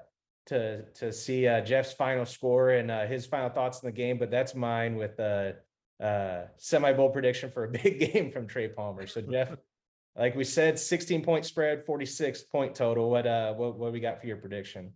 to 0.47 0.83
to 0.95 1.11
see 1.11 1.47
uh, 1.47 1.61
Jeff's 1.61 1.93
final 1.93 2.25
score 2.25 2.71
and 2.71 2.91
uh, 2.91 3.05
his 3.05 3.25
final 3.25 3.49
thoughts 3.49 3.81
in 3.81 3.87
the 3.87 3.93
game. 3.93 4.17
But 4.17 4.31
that's 4.31 4.55
mine 4.55 4.95
with 4.95 5.19
a 5.19 5.55
uh, 6.01 6.41
semi 6.57 6.93
bowl 6.93 7.09
prediction 7.09 7.49
for 7.49 7.65
a 7.65 7.67
big 7.83 7.99
game 7.99 8.31
from 8.31 8.47
Trey 8.47 8.67
Palmer. 8.67 9.07
So 9.07 9.21
Jeff, 9.21 9.55
like 10.15 10.35
we 10.35 10.43
said, 10.43 10.77
16 10.77 11.23
point 11.23 11.45
spread, 11.45 11.83
46 11.85 12.43
point 12.43 12.75
total. 12.75 13.09
What 13.09 13.27
uh 13.27 13.53
what 13.53 13.77
what 13.77 13.93
we 13.93 13.99
got 13.99 14.19
for 14.19 14.27
your 14.27 14.37
prediction? 14.37 14.93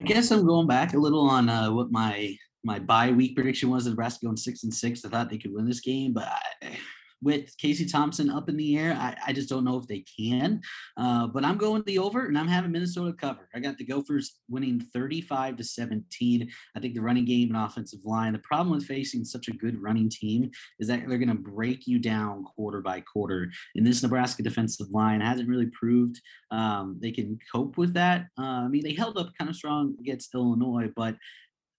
I 0.00 0.04
guess 0.04 0.30
I'm 0.30 0.46
going 0.46 0.66
back 0.66 0.92
a 0.92 0.98
little 0.98 1.28
on 1.28 1.48
uh, 1.48 1.72
what 1.72 1.90
my 1.90 2.36
my 2.62 2.78
bye 2.78 3.12
week 3.12 3.34
prediction 3.34 3.70
was 3.70 3.86
Nebraska 3.86 4.26
going 4.26 4.36
six 4.36 4.64
and 4.64 4.74
six. 4.74 5.04
I 5.04 5.08
thought 5.08 5.30
they 5.30 5.38
could 5.38 5.54
win 5.54 5.66
this 5.66 5.80
game, 5.80 6.12
but 6.12 6.24
I, 6.24 6.78
with 7.22 7.56
Casey 7.58 7.86
Thompson 7.86 8.30
up 8.30 8.48
in 8.48 8.56
the 8.56 8.76
air, 8.78 8.92
I, 8.92 9.16
I 9.28 9.32
just 9.32 9.48
don't 9.48 9.64
know 9.64 9.78
if 9.78 9.86
they 9.86 10.04
can. 10.18 10.60
Uh, 10.96 11.26
but 11.26 11.44
I'm 11.44 11.56
going 11.56 11.82
the 11.86 11.98
over 11.98 12.26
and 12.26 12.38
I'm 12.38 12.48
having 12.48 12.72
Minnesota 12.72 13.12
cover. 13.12 13.48
I 13.54 13.60
got 13.60 13.78
the 13.78 13.84
Gophers 13.84 14.36
winning 14.48 14.80
35 14.92 15.56
to 15.56 15.64
17. 15.64 16.50
I 16.74 16.80
think 16.80 16.94
the 16.94 17.00
running 17.00 17.24
game 17.24 17.54
and 17.54 17.64
offensive 17.64 18.00
line, 18.04 18.32
the 18.32 18.38
problem 18.40 18.74
with 18.76 18.86
facing 18.86 19.24
such 19.24 19.48
a 19.48 19.52
good 19.52 19.80
running 19.80 20.10
team 20.10 20.50
is 20.78 20.88
that 20.88 21.08
they're 21.08 21.18
going 21.18 21.28
to 21.28 21.34
break 21.34 21.86
you 21.86 21.98
down 21.98 22.44
quarter 22.44 22.80
by 22.80 23.00
quarter. 23.00 23.50
And 23.74 23.86
this 23.86 24.02
Nebraska 24.02 24.42
defensive 24.42 24.90
line 24.90 25.20
hasn't 25.20 25.48
really 25.48 25.66
proved 25.66 26.20
um, 26.50 26.98
they 27.00 27.10
can 27.10 27.38
cope 27.52 27.76
with 27.76 27.94
that. 27.94 28.26
Uh, 28.38 28.64
I 28.64 28.68
mean, 28.68 28.82
they 28.82 28.94
held 28.94 29.18
up 29.18 29.32
kind 29.36 29.50
of 29.50 29.56
strong 29.56 29.96
against 30.00 30.34
Illinois, 30.34 30.90
but 30.94 31.16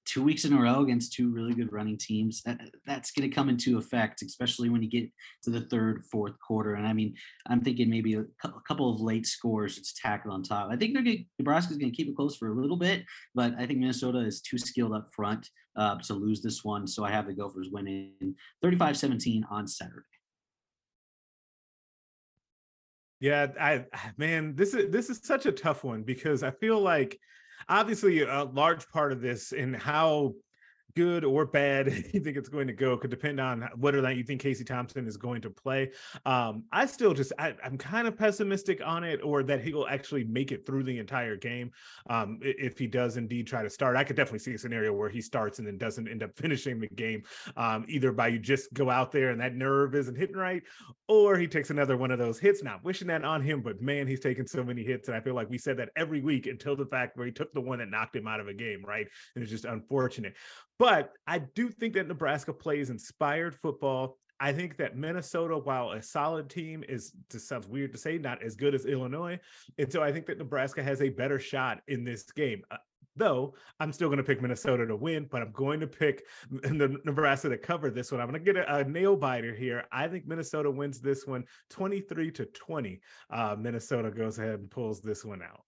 two 0.07 0.23
weeks 0.23 0.45
in 0.45 0.53
a 0.53 0.59
row 0.59 0.81
against 0.81 1.13
two 1.13 1.29
really 1.29 1.53
good 1.53 1.71
running 1.71 1.97
teams. 1.97 2.41
That, 2.43 2.59
that's 2.85 3.11
going 3.11 3.29
to 3.29 3.35
come 3.35 3.49
into 3.49 3.77
effect, 3.77 4.21
especially 4.21 4.69
when 4.69 4.81
you 4.81 4.89
get 4.89 5.09
to 5.43 5.49
the 5.49 5.61
third, 5.61 6.03
fourth 6.11 6.39
quarter. 6.39 6.75
And 6.75 6.87
I 6.87 6.93
mean, 6.93 7.13
I'm 7.47 7.61
thinking 7.61 7.89
maybe 7.89 8.15
a, 8.15 8.25
couple 8.67 8.89
of 8.89 9.01
late 9.01 9.25
scores 9.25 9.77
it's 9.77 9.93
tackled 9.93 10.33
on 10.33 10.43
top. 10.43 10.69
I 10.71 10.77
think 10.77 10.93
they're 10.93 11.03
going 11.03 11.25
Nebraska's 11.37 11.77
going 11.77 11.91
to 11.91 11.95
keep 11.95 12.07
it 12.07 12.15
close 12.15 12.37
for 12.37 12.47
a 12.47 12.55
little 12.55 12.77
bit, 12.77 13.03
but 13.35 13.53
I 13.59 13.65
think 13.65 13.79
Minnesota 13.79 14.19
is 14.19 14.41
too 14.41 14.57
skilled 14.57 14.93
up 14.93 15.09
front 15.13 15.47
uh, 15.75 15.97
to 15.99 16.13
lose 16.13 16.41
this 16.41 16.63
one. 16.63 16.87
So 16.87 17.03
I 17.03 17.11
have 17.11 17.27
the 17.27 17.33
Gophers 17.33 17.69
winning 17.69 18.35
35-17 18.63 19.43
on 19.51 19.67
Saturday. 19.67 20.03
Yeah, 23.19 23.47
I 23.59 23.85
man, 24.17 24.55
this 24.55 24.75
is 24.75 24.91
this 24.91 25.09
is 25.09 25.19
such 25.23 25.47
a 25.47 25.51
tough 25.51 25.83
one 25.83 26.03
because 26.03 26.43
I 26.43 26.51
feel 26.51 26.79
like 26.79 27.19
obviously 27.69 28.21
a 28.21 28.43
large 28.43 28.87
part 28.89 29.11
of 29.11 29.21
this 29.21 29.51
and 29.51 29.75
how 29.75 30.33
good 30.97 31.23
or 31.23 31.45
bad 31.45 31.87
you 32.11 32.19
think 32.19 32.35
it's 32.35 32.49
going 32.49 32.65
to 32.65 32.73
go 32.73 32.97
could 32.97 33.11
depend 33.11 33.39
on 33.39 33.69
whether 33.77 33.99
or 33.99 34.01
not 34.01 34.15
you 34.15 34.23
think 34.23 34.41
Casey 34.41 34.63
Thompson 34.63 35.05
is 35.05 35.15
going 35.15 35.41
to 35.41 35.49
play. 35.51 35.91
Um, 36.25 36.63
I 36.71 36.87
still 36.87 37.13
just 37.13 37.31
I, 37.37 37.53
am 37.63 37.77
kind 37.77 38.07
of 38.07 38.17
pessimistic 38.17 38.81
on 38.83 39.03
it, 39.03 39.19
or 39.23 39.43
that 39.43 39.63
he 39.63 39.73
will 39.73 39.87
actually 39.87 40.23
make 40.23 40.51
it 40.51 40.65
through 40.65 40.83
the 40.83 40.97
entire 40.97 41.35
game. 41.35 41.71
Um, 42.09 42.39
if 42.41 42.79
he 42.79 42.87
does 42.87 43.15
indeed 43.15 43.45
try 43.45 43.61
to 43.61 43.69
start, 43.69 43.95
I 43.95 44.03
could 44.03 44.15
definitely 44.15 44.39
see 44.39 44.55
a 44.55 44.57
scenario 44.57 44.91
where 44.91 45.07
he 45.07 45.21
starts 45.21 45.59
and 45.59 45.67
then 45.67 45.77
doesn't 45.77 46.07
end 46.07 46.23
up 46.23 46.31
finishing 46.35 46.79
the 46.79 46.87
game, 46.87 47.21
um, 47.55 47.85
either 47.87 48.11
by 48.11 48.29
you 48.29 48.39
just 48.39 48.73
go 48.73 48.89
out 48.89 49.11
there 49.11 49.29
and 49.29 49.39
that 49.39 49.53
nerve 49.53 49.93
isn't 49.93 50.17
hitting 50.17 50.35
right, 50.35 50.63
or 51.07 51.37
he 51.37 51.45
takes 51.45 51.69
another 51.69 51.95
one 51.95 52.09
of 52.09 52.17
those 52.17 52.39
hits. 52.39 52.63
Not 52.63 52.83
wishing 52.83 53.07
that 53.09 53.23
on 53.23 53.43
him, 53.43 53.61
but 53.61 53.81
man, 53.83 54.07
he's 54.07 54.19
taken 54.19 54.47
so 54.47 54.63
many 54.63 54.83
hits, 54.83 55.09
and 55.09 55.15
I 55.15 55.21
feel 55.21 55.35
like 55.35 55.49
we 55.49 55.59
said 55.59 55.77
that 55.77 55.89
every 55.95 56.21
week 56.21 56.47
until 56.47 56.75
the 56.75 56.87
fact 56.87 57.17
where 57.17 57.27
he 57.27 57.31
took 57.31 57.53
the 57.53 57.61
one 57.61 57.77
that 57.77 57.89
knocked 57.89 58.15
him 58.15 58.27
out 58.27 58.39
of 58.39 58.47
a 58.47 58.53
game, 58.53 58.83
right? 58.83 59.05
And 59.35 59.43
it's 59.43 59.51
just 59.51 59.65
unfortunate. 59.65 60.33
But 60.79 61.13
I 61.25 61.39
do 61.39 61.69
think 61.69 61.95
that 61.95 62.07
Nebraska 62.07 62.53
plays 62.53 62.89
inspired 62.89 63.55
football. 63.55 64.17
I 64.39 64.53
think 64.53 64.77
that 64.77 64.95
Minnesota, 64.95 65.57
while 65.57 65.91
a 65.91 66.01
solid 66.01 66.49
team, 66.49 66.83
is 66.87 67.13
just 67.31 67.47
sounds 67.47 67.67
weird 67.67 67.91
to 67.93 67.97
say, 67.97 68.19
not 68.19 68.43
as 68.43 68.55
good 68.55 68.75
as 68.75 68.85
Illinois. 68.85 69.39
And 69.79 69.91
so 69.91 70.03
I 70.03 70.11
think 70.11 70.27
that 70.27 70.37
Nebraska 70.37 70.83
has 70.83 71.01
a 71.01 71.09
better 71.09 71.39
shot 71.39 71.81
in 71.87 72.03
this 72.03 72.23
game. 72.31 72.61
Uh, 72.69 72.77
though 73.15 73.55
I'm 73.79 73.91
still 73.91 74.09
going 74.09 74.17
to 74.17 74.23
pick 74.23 74.41
Minnesota 74.41 74.85
to 74.85 74.95
win, 74.95 75.27
but 75.29 75.41
I'm 75.41 75.51
going 75.51 75.79
to 75.79 75.87
pick 75.87 76.23
the 76.51 76.97
Nebraska 77.03 77.49
to 77.49 77.57
cover 77.57 77.89
this 77.89 78.11
one. 78.11 78.21
I'm 78.21 78.29
going 78.29 78.43
to 78.43 78.53
get 78.53 78.63
a, 78.63 78.75
a, 78.75 78.83
nail 78.83 79.15
biter 79.15 79.53
here. 79.53 79.85
I 79.91 80.07
think 80.07 80.27
Minnesota 80.27 80.69
wins 80.69 81.01
this 81.01 81.25
one 81.25 81.43
23 81.69 82.31
to 82.31 82.45
20. 82.45 83.01
Uh, 83.31 83.55
Minnesota 83.57 84.11
goes 84.11 84.37
ahead 84.39 84.59
and 84.59 84.69
pulls 84.69 85.01
this 85.01 85.25
one 85.25 85.41
out. 85.41 85.63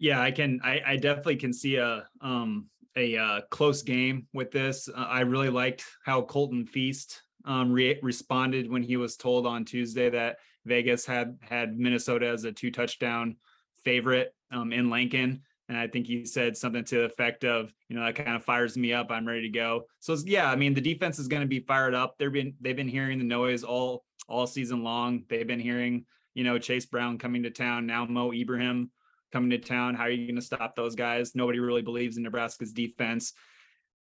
Yeah, 0.00 0.20
I 0.20 0.30
can. 0.30 0.60
I, 0.64 0.80
I 0.84 0.96
definitely 0.96 1.36
can 1.36 1.52
see 1.52 1.76
a 1.76 2.08
um 2.22 2.66
a 2.96 3.16
uh, 3.16 3.40
close 3.50 3.82
game 3.82 4.26
with 4.32 4.50
this. 4.50 4.88
Uh, 4.88 5.06
I 5.08 5.20
really 5.20 5.50
liked 5.50 5.84
how 6.04 6.22
Colton 6.22 6.66
Feist 6.66 7.20
um, 7.44 7.70
re- 7.70 8.00
responded 8.02 8.68
when 8.68 8.82
he 8.82 8.96
was 8.96 9.16
told 9.16 9.46
on 9.46 9.64
Tuesday 9.64 10.10
that 10.10 10.38
Vegas 10.64 11.06
had 11.06 11.38
had 11.40 11.78
Minnesota 11.78 12.26
as 12.28 12.44
a 12.44 12.50
two 12.50 12.70
touchdown 12.70 13.36
favorite 13.84 14.34
um, 14.50 14.72
in 14.72 14.90
Lincoln. 14.90 15.42
And 15.68 15.78
I 15.78 15.86
think 15.86 16.08
he 16.08 16.24
said 16.24 16.56
something 16.56 16.84
to 16.86 16.96
the 16.96 17.04
effect 17.04 17.44
of, 17.44 17.72
you 17.88 17.94
know, 17.94 18.04
that 18.04 18.16
kind 18.16 18.34
of 18.34 18.42
fires 18.42 18.76
me 18.76 18.92
up. 18.92 19.06
I'm 19.10 19.28
ready 19.28 19.42
to 19.42 19.48
go. 19.50 19.84
So 20.00 20.16
yeah, 20.24 20.50
I 20.50 20.56
mean, 20.56 20.74
the 20.74 20.80
defense 20.80 21.20
is 21.20 21.28
going 21.28 21.42
to 21.42 21.48
be 21.48 21.60
fired 21.60 21.94
up. 21.94 22.16
They've 22.18 22.32
been 22.32 22.54
they've 22.60 22.74
been 22.74 22.88
hearing 22.88 23.18
the 23.18 23.24
noise 23.24 23.62
all 23.62 24.04
all 24.28 24.46
season 24.46 24.82
long. 24.82 25.24
They've 25.28 25.46
been 25.46 25.60
hearing, 25.60 26.06
you 26.34 26.42
know, 26.42 26.58
Chase 26.58 26.86
Brown 26.86 27.18
coming 27.18 27.44
to 27.44 27.50
town 27.50 27.86
now, 27.86 28.04
Mo 28.06 28.32
Ibrahim 28.32 28.90
coming 29.32 29.50
to 29.50 29.58
town. 29.58 29.94
How 29.94 30.04
are 30.04 30.10
you 30.10 30.26
going 30.26 30.36
to 30.36 30.42
stop 30.42 30.74
those 30.74 30.94
guys? 30.94 31.34
Nobody 31.34 31.58
really 31.58 31.82
believes 31.82 32.16
in 32.16 32.22
Nebraska's 32.22 32.72
defense. 32.72 33.32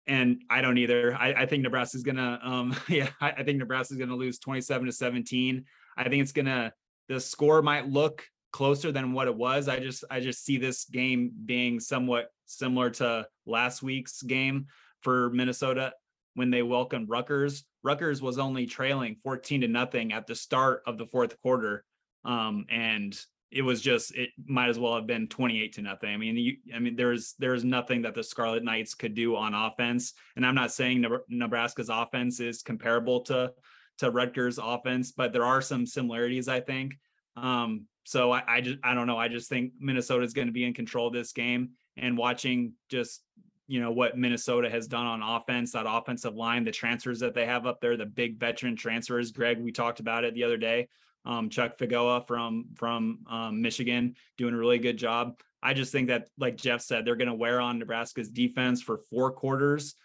And 0.07 0.41
I 0.49 0.61
don't 0.61 0.77
either. 0.77 1.15
I, 1.15 1.33
I 1.33 1.45
think 1.45 1.63
Nebraska's 1.63 2.03
gonna, 2.03 2.39
um, 2.41 2.75
yeah, 2.87 3.09
I, 3.21 3.31
I 3.31 3.43
think 3.43 3.59
Nebraska's 3.59 3.97
gonna 3.97 4.15
lose 4.15 4.39
27 4.39 4.87
to 4.87 4.91
17. 4.91 5.65
I 5.97 6.03
think 6.09 6.21
it's 6.21 6.31
gonna, 6.31 6.73
the 7.07 7.19
score 7.19 7.61
might 7.61 7.87
look 7.87 8.25
closer 8.51 8.91
than 8.91 9.13
what 9.13 9.27
it 9.27 9.35
was. 9.35 9.67
I 9.67 9.79
just, 9.79 10.03
I 10.09 10.19
just 10.19 10.43
see 10.43 10.57
this 10.57 10.85
game 10.85 11.31
being 11.45 11.79
somewhat 11.79 12.29
similar 12.45 12.89
to 12.91 13.27
last 13.45 13.83
week's 13.83 14.23
game 14.23 14.67
for 15.01 15.29
Minnesota 15.29 15.93
when 16.33 16.49
they 16.49 16.63
welcomed 16.63 17.09
Rutgers. 17.09 17.63
Rutgers 17.83 18.21
was 18.21 18.39
only 18.39 18.65
trailing 18.65 19.17
14 19.23 19.61
to 19.61 19.67
nothing 19.67 20.13
at 20.13 20.25
the 20.25 20.35
start 20.35 20.81
of 20.87 20.97
the 20.97 21.05
fourth 21.05 21.39
quarter. 21.41 21.83
Um, 22.25 22.65
and 22.69 23.17
it 23.51 23.63
was 23.63 23.81
just 23.81 24.15
it 24.15 24.29
might 24.45 24.69
as 24.69 24.77
well 24.77 24.95
have 24.95 25.07
been 25.07 25.27
28 25.27 25.73
to 25.73 25.81
nothing. 25.81 26.13
I 26.13 26.17
mean, 26.17 26.37
you, 26.37 26.57
I 26.73 26.79
mean, 26.79 26.95
there's 26.95 27.33
there's 27.39 27.63
nothing 27.63 28.03
that 28.03 28.13
the 28.13 28.23
Scarlet 28.23 28.63
Knights 28.63 28.93
could 28.93 29.15
do 29.15 29.35
on 29.35 29.53
offense, 29.53 30.13
and 30.35 30.45
I'm 30.45 30.55
not 30.55 30.71
saying 30.71 31.05
Nebraska's 31.29 31.89
offense 31.89 32.39
is 32.39 32.61
comparable 32.61 33.21
to 33.21 33.51
to 33.99 34.11
Rutgers' 34.11 34.59
offense, 34.61 35.11
but 35.11 35.33
there 35.33 35.45
are 35.45 35.61
some 35.61 35.85
similarities, 35.85 36.47
I 36.47 36.61
think. 36.61 36.97
Um, 37.35 37.85
so 38.05 38.31
I, 38.31 38.43
I 38.47 38.61
just 38.61 38.77
I 38.83 38.93
don't 38.93 39.07
know. 39.07 39.17
I 39.17 39.27
just 39.27 39.49
think 39.49 39.73
Minnesota 39.79 40.23
is 40.23 40.33
going 40.33 40.47
to 40.47 40.53
be 40.53 40.63
in 40.63 40.73
control 40.73 41.07
of 41.07 41.13
this 41.13 41.31
game, 41.31 41.71
and 41.97 42.17
watching 42.17 42.73
just 42.89 43.23
you 43.67 43.81
know 43.81 43.91
what 43.91 44.15
Minnesota 44.15 44.69
has 44.69 44.87
done 44.87 45.07
on 45.07 45.23
offense, 45.23 45.71
that 45.71 45.85
offensive 45.87 46.35
line, 46.35 46.65
the 46.65 46.71
transfers 46.71 47.19
that 47.19 47.33
they 47.33 47.47
have 47.47 47.65
up 47.65 47.81
there, 47.81 47.97
the 47.97 48.05
big 48.05 48.39
veteran 48.39 48.75
transfers. 48.75 49.31
Greg, 49.31 49.59
we 49.59 49.71
talked 49.71 49.99
about 49.99 50.23
it 50.23 50.35
the 50.35 50.43
other 50.43 50.57
day 50.57 50.87
um, 51.25 51.49
Chuck 51.49 51.77
Filiaga 51.77 52.25
from 52.27 52.65
from 52.75 53.19
um, 53.29 53.61
Michigan 53.61 54.15
doing 54.37 54.53
a 54.53 54.57
really 54.57 54.79
good 54.79 54.97
job. 54.97 55.39
I 55.61 55.73
just 55.73 55.91
think 55.91 56.07
that, 56.07 56.29
like 56.37 56.55
Jeff 56.55 56.81
said, 56.81 57.05
they're 57.05 57.15
going 57.15 57.27
to 57.27 57.33
wear 57.33 57.59
on 57.59 57.79
Nebraska's 57.79 58.29
defense 58.29 58.81
for 58.81 58.99
four 59.09 59.31
quarters. 59.31 59.95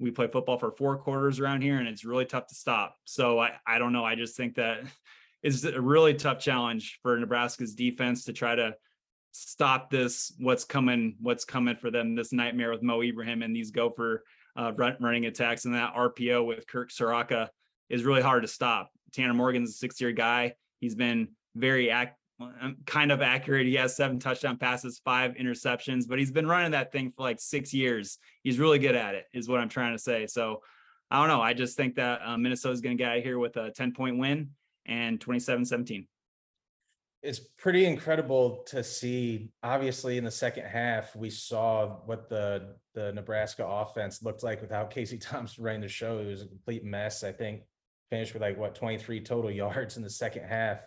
We 0.00 0.10
play 0.10 0.26
football 0.26 0.58
for 0.58 0.72
four 0.72 0.98
quarters 0.98 1.38
around 1.38 1.62
here, 1.62 1.78
and 1.78 1.86
it's 1.86 2.04
really 2.04 2.24
tough 2.24 2.48
to 2.48 2.54
stop. 2.54 2.96
So 3.04 3.38
I, 3.38 3.52
I 3.66 3.78
don't 3.78 3.92
know. 3.92 4.04
I 4.04 4.16
just 4.16 4.36
think 4.36 4.56
that 4.56 4.80
it's 5.42 5.62
a 5.64 5.80
really 5.80 6.14
tough 6.14 6.40
challenge 6.40 6.98
for 7.02 7.16
Nebraska's 7.16 7.74
defense 7.74 8.24
to 8.24 8.32
try 8.32 8.56
to 8.56 8.74
stop 9.30 9.90
this. 9.90 10.32
What's 10.38 10.64
coming? 10.64 11.16
What's 11.20 11.44
coming 11.44 11.76
for 11.76 11.90
them? 11.90 12.16
This 12.16 12.32
nightmare 12.32 12.72
with 12.72 12.82
Mo 12.82 13.02
Ibrahim 13.02 13.42
and 13.42 13.54
these 13.54 13.70
Gopher 13.70 14.24
uh, 14.56 14.72
run, 14.76 14.96
running 15.00 15.26
attacks 15.26 15.64
and 15.64 15.74
that 15.74 15.94
RPO 15.94 16.44
with 16.44 16.66
Kirk 16.66 16.90
Ciarrocca 16.90 17.48
is 17.88 18.04
really 18.04 18.22
hard 18.22 18.42
to 18.42 18.48
stop. 18.48 18.90
Tanner 19.12 19.34
Morgan's 19.34 19.70
a 19.70 19.74
six-year 19.74 20.12
guy. 20.12 20.54
He's 20.84 20.94
been 20.94 21.28
very 21.56 21.90
act, 21.90 22.18
um, 22.38 22.76
kind 22.84 23.10
of 23.10 23.22
accurate. 23.22 23.66
He 23.66 23.74
has 23.76 23.96
seven 23.96 24.18
touchdown 24.18 24.58
passes, 24.58 25.00
five 25.02 25.32
interceptions, 25.36 26.06
but 26.06 26.18
he's 26.18 26.30
been 26.30 26.46
running 26.46 26.72
that 26.72 26.92
thing 26.92 27.10
for 27.10 27.22
like 27.22 27.40
six 27.40 27.72
years. 27.72 28.18
He's 28.42 28.58
really 28.58 28.78
good 28.78 28.94
at 28.94 29.14
it, 29.14 29.24
is 29.32 29.48
what 29.48 29.60
I'm 29.60 29.70
trying 29.70 29.94
to 29.94 29.98
say. 29.98 30.26
So 30.26 30.60
I 31.10 31.20
don't 31.20 31.28
know. 31.28 31.40
I 31.40 31.54
just 31.54 31.74
think 31.74 31.94
that 31.94 32.20
uh, 32.22 32.36
Minnesota 32.36 32.74
is 32.74 32.82
going 32.82 32.98
to 32.98 33.02
get 33.02 33.12
out 33.12 33.22
here 33.22 33.38
with 33.38 33.56
a 33.56 33.70
10 33.70 33.94
point 33.94 34.18
win 34.18 34.50
and 34.84 35.18
27 35.18 35.64
17. 35.64 36.06
It's 37.22 37.38
pretty 37.38 37.86
incredible 37.86 38.62
to 38.66 38.84
see. 38.84 39.48
Obviously, 39.62 40.18
in 40.18 40.24
the 40.24 40.30
second 40.30 40.66
half, 40.66 41.16
we 41.16 41.30
saw 41.30 41.96
what 42.04 42.28
the 42.28 42.74
the 42.92 43.10
Nebraska 43.14 43.66
offense 43.66 44.22
looked 44.22 44.42
like 44.42 44.60
without 44.60 44.90
Casey 44.90 45.16
Thompson 45.30 45.64
running 45.64 45.80
the 45.80 45.88
show. 45.88 46.18
It 46.18 46.26
was 46.26 46.42
a 46.42 46.46
complete 46.46 46.84
mess. 46.84 47.24
I 47.24 47.32
think 47.32 47.62
finished 48.14 48.32
with 48.32 48.42
like 48.42 48.56
what 48.56 48.76
23 48.76 49.20
total 49.20 49.50
yards 49.62 49.96
in 49.96 50.02
the 50.02 50.10
second 50.10 50.44
half, 50.44 50.80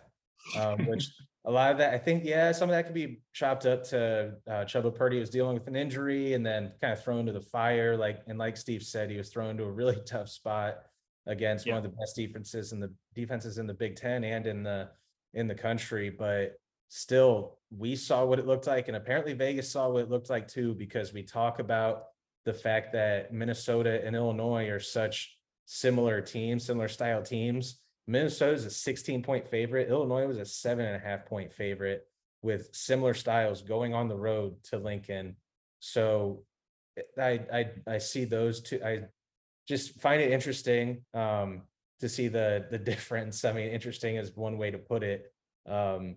um, 0.58 0.86
which 0.86 1.10
a 1.44 1.50
lot 1.50 1.70
of 1.70 1.78
that 1.78 1.94
I 1.94 1.98
think 1.98 2.24
yeah 2.24 2.52
some 2.52 2.68
of 2.68 2.74
that 2.74 2.86
could 2.86 2.94
be 2.94 3.20
chopped 3.32 3.66
up 3.66 3.84
to 3.84 4.32
uh, 4.46 4.64
Chubba 4.64 4.94
Purdy 4.94 5.20
was 5.20 5.30
dealing 5.30 5.54
with 5.54 5.66
an 5.66 5.76
injury 5.76 6.34
and 6.34 6.44
then 6.44 6.72
kind 6.80 6.92
of 6.92 7.02
thrown 7.02 7.26
to 7.26 7.32
the 7.32 7.40
fire 7.40 7.96
like 7.96 8.20
and 8.26 8.38
like 8.38 8.56
Steve 8.56 8.82
said 8.82 9.10
he 9.10 9.16
was 9.16 9.28
thrown 9.28 9.56
to 9.58 9.64
a 9.64 9.70
really 9.70 9.98
tough 10.06 10.28
spot 10.28 10.78
against 11.26 11.66
yeah. 11.66 11.74
one 11.74 11.84
of 11.84 11.90
the 11.90 11.96
best 11.96 12.16
defenses 12.16 12.72
in 12.72 12.80
the 12.80 12.92
defenses 13.14 13.58
in 13.58 13.66
the 13.66 13.74
Big 13.74 13.96
Ten 13.96 14.24
and 14.24 14.46
in 14.46 14.62
the 14.62 14.88
in 15.34 15.46
the 15.46 15.54
country, 15.54 16.10
but 16.10 16.54
still 16.88 17.58
we 17.76 17.94
saw 17.94 18.24
what 18.24 18.38
it 18.38 18.46
looked 18.46 18.66
like 18.66 18.88
and 18.88 18.96
apparently 18.96 19.34
Vegas 19.34 19.70
saw 19.70 19.90
what 19.90 20.02
it 20.02 20.10
looked 20.10 20.30
like 20.30 20.48
too 20.48 20.74
because 20.74 21.12
we 21.12 21.22
talk 21.22 21.58
about 21.58 22.04
the 22.46 22.54
fact 22.54 22.92
that 22.94 23.32
Minnesota 23.32 24.02
and 24.04 24.16
Illinois 24.16 24.68
are 24.68 24.80
such 24.80 25.37
similar 25.70 26.22
teams, 26.22 26.64
similar 26.64 26.88
style 26.88 27.22
teams. 27.22 27.78
Minnesota 28.06 28.52
is 28.52 28.64
a 28.64 28.70
16 28.70 29.22
point 29.22 29.46
favorite. 29.46 29.90
Illinois 29.90 30.26
was 30.26 30.38
a 30.38 30.46
seven 30.46 30.86
and 30.86 30.96
a 30.96 30.98
half 30.98 31.26
point 31.26 31.52
favorite 31.52 32.06
with 32.40 32.70
similar 32.72 33.12
styles 33.12 33.60
going 33.60 33.92
on 33.92 34.08
the 34.08 34.16
road 34.16 34.54
to 34.64 34.78
Lincoln. 34.78 35.36
So 35.80 36.44
I, 37.18 37.40
I, 37.52 37.66
I 37.86 37.98
see 37.98 38.24
those 38.24 38.62
two, 38.62 38.80
I 38.82 39.02
just 39.68 40.00
find 40.00 40.22
it 40.22 40.32
interesting, 40.32 41.04
um, 41.12 41.62
to 42.00 42.08
see 42.08 42.28
the, 42.28 42.66
the 42.70 42.78
difference. 42.92 43.44
I 43.44 43.52
mean, 43.52 43.68
interesting 43.68 44.16
is 44.16 44.34
one 44.34 44.56
way 44.56 44.70
to 44.70 44.78
put 44.78 45.02
it. 45.02 45.30
Um, 45.66 46.16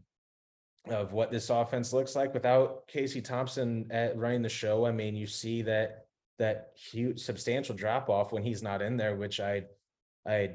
of 0.89 1.13
what 1.13 1.29
this 1.29 1.51
offense 1.51 1.93
looks 1.93 2.15
like 2.15 2.33
without 2.33 2.87
Casey 2.87 3.21
Thompson 3.21 3.85
at 3.91 4.17
running 4.17 4.41
the 4.41 4.49
show. 4.49 4.85
I 4.85 4.91
mean, 4.91 5.15
you 5.15 5.27
see 5.27 5.61
that, 5.63 6.07
that 6.39 6.71
huge 6.75 7.19
substantial 7.19 7.75
drop 7.75 8.09
off 8.09 8.31
when 8.31 8.43
he's 8.43 8.63
not 8.63 8.81
in 8.81 8.97
there, 8.97 9.15
which 9.15 9.39
I, 9.39 9.63
I 10.25 10.51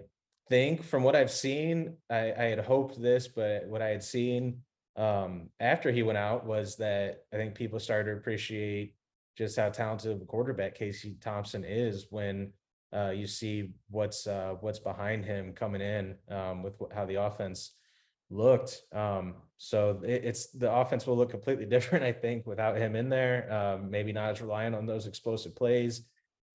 think 0.48 0.82
from 0.82 1.02
what 1.02 1.16
I've 1.16 1.30
seen, 1.30 1.96
I, 2.10 2.32
I 2.32 2.44
had 2.44 2.60
hoped 2.60 3.00
this, 3.00 3.28
but 3.28 3.66
what 3.66 3.82
I 3.82 3.88
had 3.88 4.02
seen 4.02 4.62
um, 4.96 5.50
after 5.60 5.92
he 5.92 6.02
went 6.02 6.18
out 6.18 6.46
was 6.46 6.76
that 6.76 7.24
I 7.32 7.36
think 7.36 7.54
people 7.54 7.78
started 7.78 8.10
to 8.10 8.16
appreciate 8.16 8.94
just 9.36 9.58
how 9.58 9.68
talented 9.68 10.12
of 10.12 10.22
a 10.22 10.24
quarterback 10.24 10.74
Casey 10.74 11.16
Thompson 11.20 11.64
is 11.64 12.06
when 12.10 12.52
uh, 12.94 13.10
you 13.10 13.26
see 13.26 13.72
what's 13.90 14.26
uh, 14.26 14.54
what's 14.60 14.78
behind 14.78 15.24
him 15.24 15.52
coming 15.52 15.82
in 15.82 16.14
um, 16.30 16.62
with 16.62 16.74
how 16.94 17.04
the 17.04 17.16
offense 17.16 17.72
looked. 18.30 18.80
Um, 18.92 19.34
so 19.58 20.00
it, 20.04 20.24
it's 20.24 20.46
the 20.48 20.72
offense 20.72 21.06
will 21.06 21.16
look 21.16 21.30
completely 21.30 21.66
different, 21.76 22.04
I 22.04 22.12
think, 22.12 22.46
without 22.46 22.76
him 22.76 22.96
in 22.96 23.08
there. 23.08 23.52
Um, 23.52 23.90
maybe 23.90 24.12
not 24.12 24.30
as 24.30 24.40
reliant 24.40 24.74
on 24.74 24.86
those 24.86 25.06
explosive 25.06 25.54
plays. 25.54 26.02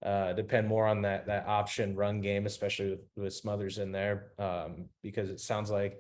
Uh, 0.04 0.34
depend 0.34 0.68
more 0.68 0.88
on 0.88 1.04
that 1.04 1.28
that 1.28 1.48
option 1.48 1.96
run 1.96 2.22
game, 2.22 2.48
especially 2.48 2.92
with, 2.92 3.00
with 3.16 3.34
Smothers 3.34 3.78
in 3.78 3.92
there, 3.92 4.32
um, 4.40 4.86
because 5.04 5.30
it 5.30 5.40
sounds 5.40 5.70
like 5.70 6.00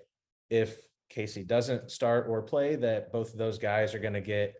if 0.49 0.75
Casey 1.09 1.43
doesn't 1.43 1.91
start 1.91 2.25
or 2.27 2.41
play, 2.41 2.75
that 2.77 3.11
both 3.11 3.31
of 3.31 3.37
those 3.37 3.59
guys 3.59 3.93
are 3.93 3.99
going 3.99 4.13
to 4.13 4.21
get 4.21 4.55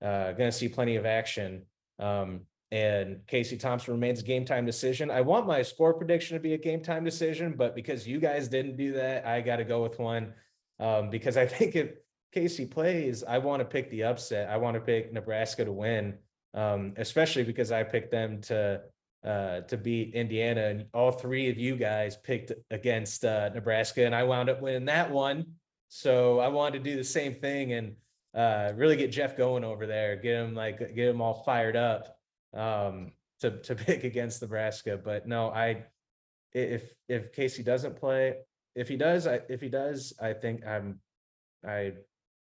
uh, 0.00 0.32
going 0.32 0.50
to 0.50 0.56
see 0.56 0.68
plenty 0.68 0.96
of 0.96 1.06
action. 1.06 1.62
Um, 1.98 2.42
and 2.70 3.20
Casey 3.26 3.56
Thompson 3.56 3.94
remains 3.94 4.20
a 4.20 4.24
game 4.24 4.44
time 4.44 4.66
decision. 4.66 5.10
I 5.10 5.20
want 5.20 5.46
my 5.46 5.62
score 5.62 5.94
prediction 5.94 6.36
to 6.36 6.40
be 6.40 6.54
a 6.54 6.58
game 6.58 6.82
time 6.82 7.04
decision, 7.04 7.54
but 7.56 7.74
because 7.74 8.06
you 8.06 8.20
guys 8.20 8.48
didn't 8.48 8.76
do 8.76 8.92
that, 8.92 9.26
I 9.26 9.40
got 9.40 9.56
to 9.56 9.64
go 9.64 9.82
with 9.82 9.98
one. 9.98 10.34
Um, 10.80 11.10
because 11.10 11.36
I 11.36 11.46
think 11.54 11.76
if 11.76 11.92
Casey 12.32 12.66
plays, 12.66 13.22
I 13.22 13.38
want 13.38 13.60
to 13.60 13.64
pick 13.64 13.90
the 13.90 14.04
upset. 14.04 14.50
I 14.50 14.56
want 14.56 14.74
to 14.74 14.80
pick 14.80 15.12
Nebraska 15.12 15.64
to 15.64 15.72
win, 15.72 16.14
um, 16.52 16.92
especially 16.96 17.44
because 17.44 17.70
I 17.70 17.84
picked 17.84 18.10
them 18.10 18.40
to 18.42 18.82
uh, 19.24 19.60
to 19.62 19.76
beat 19.76 20.14
Indiana, 20.14 20.66
and 20.66 20.86
all 20.92 21.10
three 21.10 21.48
of 21.48 21.58
you 21.58 21.76
guys 21.76 22.16
picked 22.16 22.52
against 22.70 23.24
uh, 23.24 23.48
Nebraska, 23.54 24.04
and 24.04 24.14
I 24.14 24.24
wound 24.24 24.50
up 24.50 24.60
winning 24.60 24.84
that 24.86 25.10
one. 25.10 25.46
So 25.88 26.40
I 26.40 26.48
wanted 26.48 26.82
to 26.84 26.90
do 26.90 26.96
the 26.96 27.04
same 27.04 27.34
thing 27.34 27.72
and 27.72 27.94
uh, 28.34 28.72
really 28.74 28.96
get 28.96 29.12
Jeff 29.12 29.36
going 29.36 29.64
over 29.64 29.86
there, 29.86 30.16
get 30.16 30.40
him 30.40 30.54
like 30.54 30.78
get 30.78 31.08
him 31.08 31.20
all 31.20 31.42
fired 31.44 31.76
up 31.76 32.18
um, 32.52 33.12
to 33.40 33.58
to 33.62 33.74
pick 33.76 34.04
against 34.04 34.42
Nebraska. 34.42 35.00
But 35.02 35.26
no, 35.26 35.50
I 35.50 35.84
if 36.52 36.92
if 37.08 37.32
Casey 37.32 37.62
doesn't 37.62 37.96
play, 37.96 38.38
if 38.74 38.88
he 38.88 38.96
does, 38.96 39.26
I 39.26 39.40
if 39.48 39.60
he 39.60 39.68
does, 39.68 40.12
I 40.20 40.32
think 40.32 40.66
I'm 40.66 41.00
I 41.66 41.92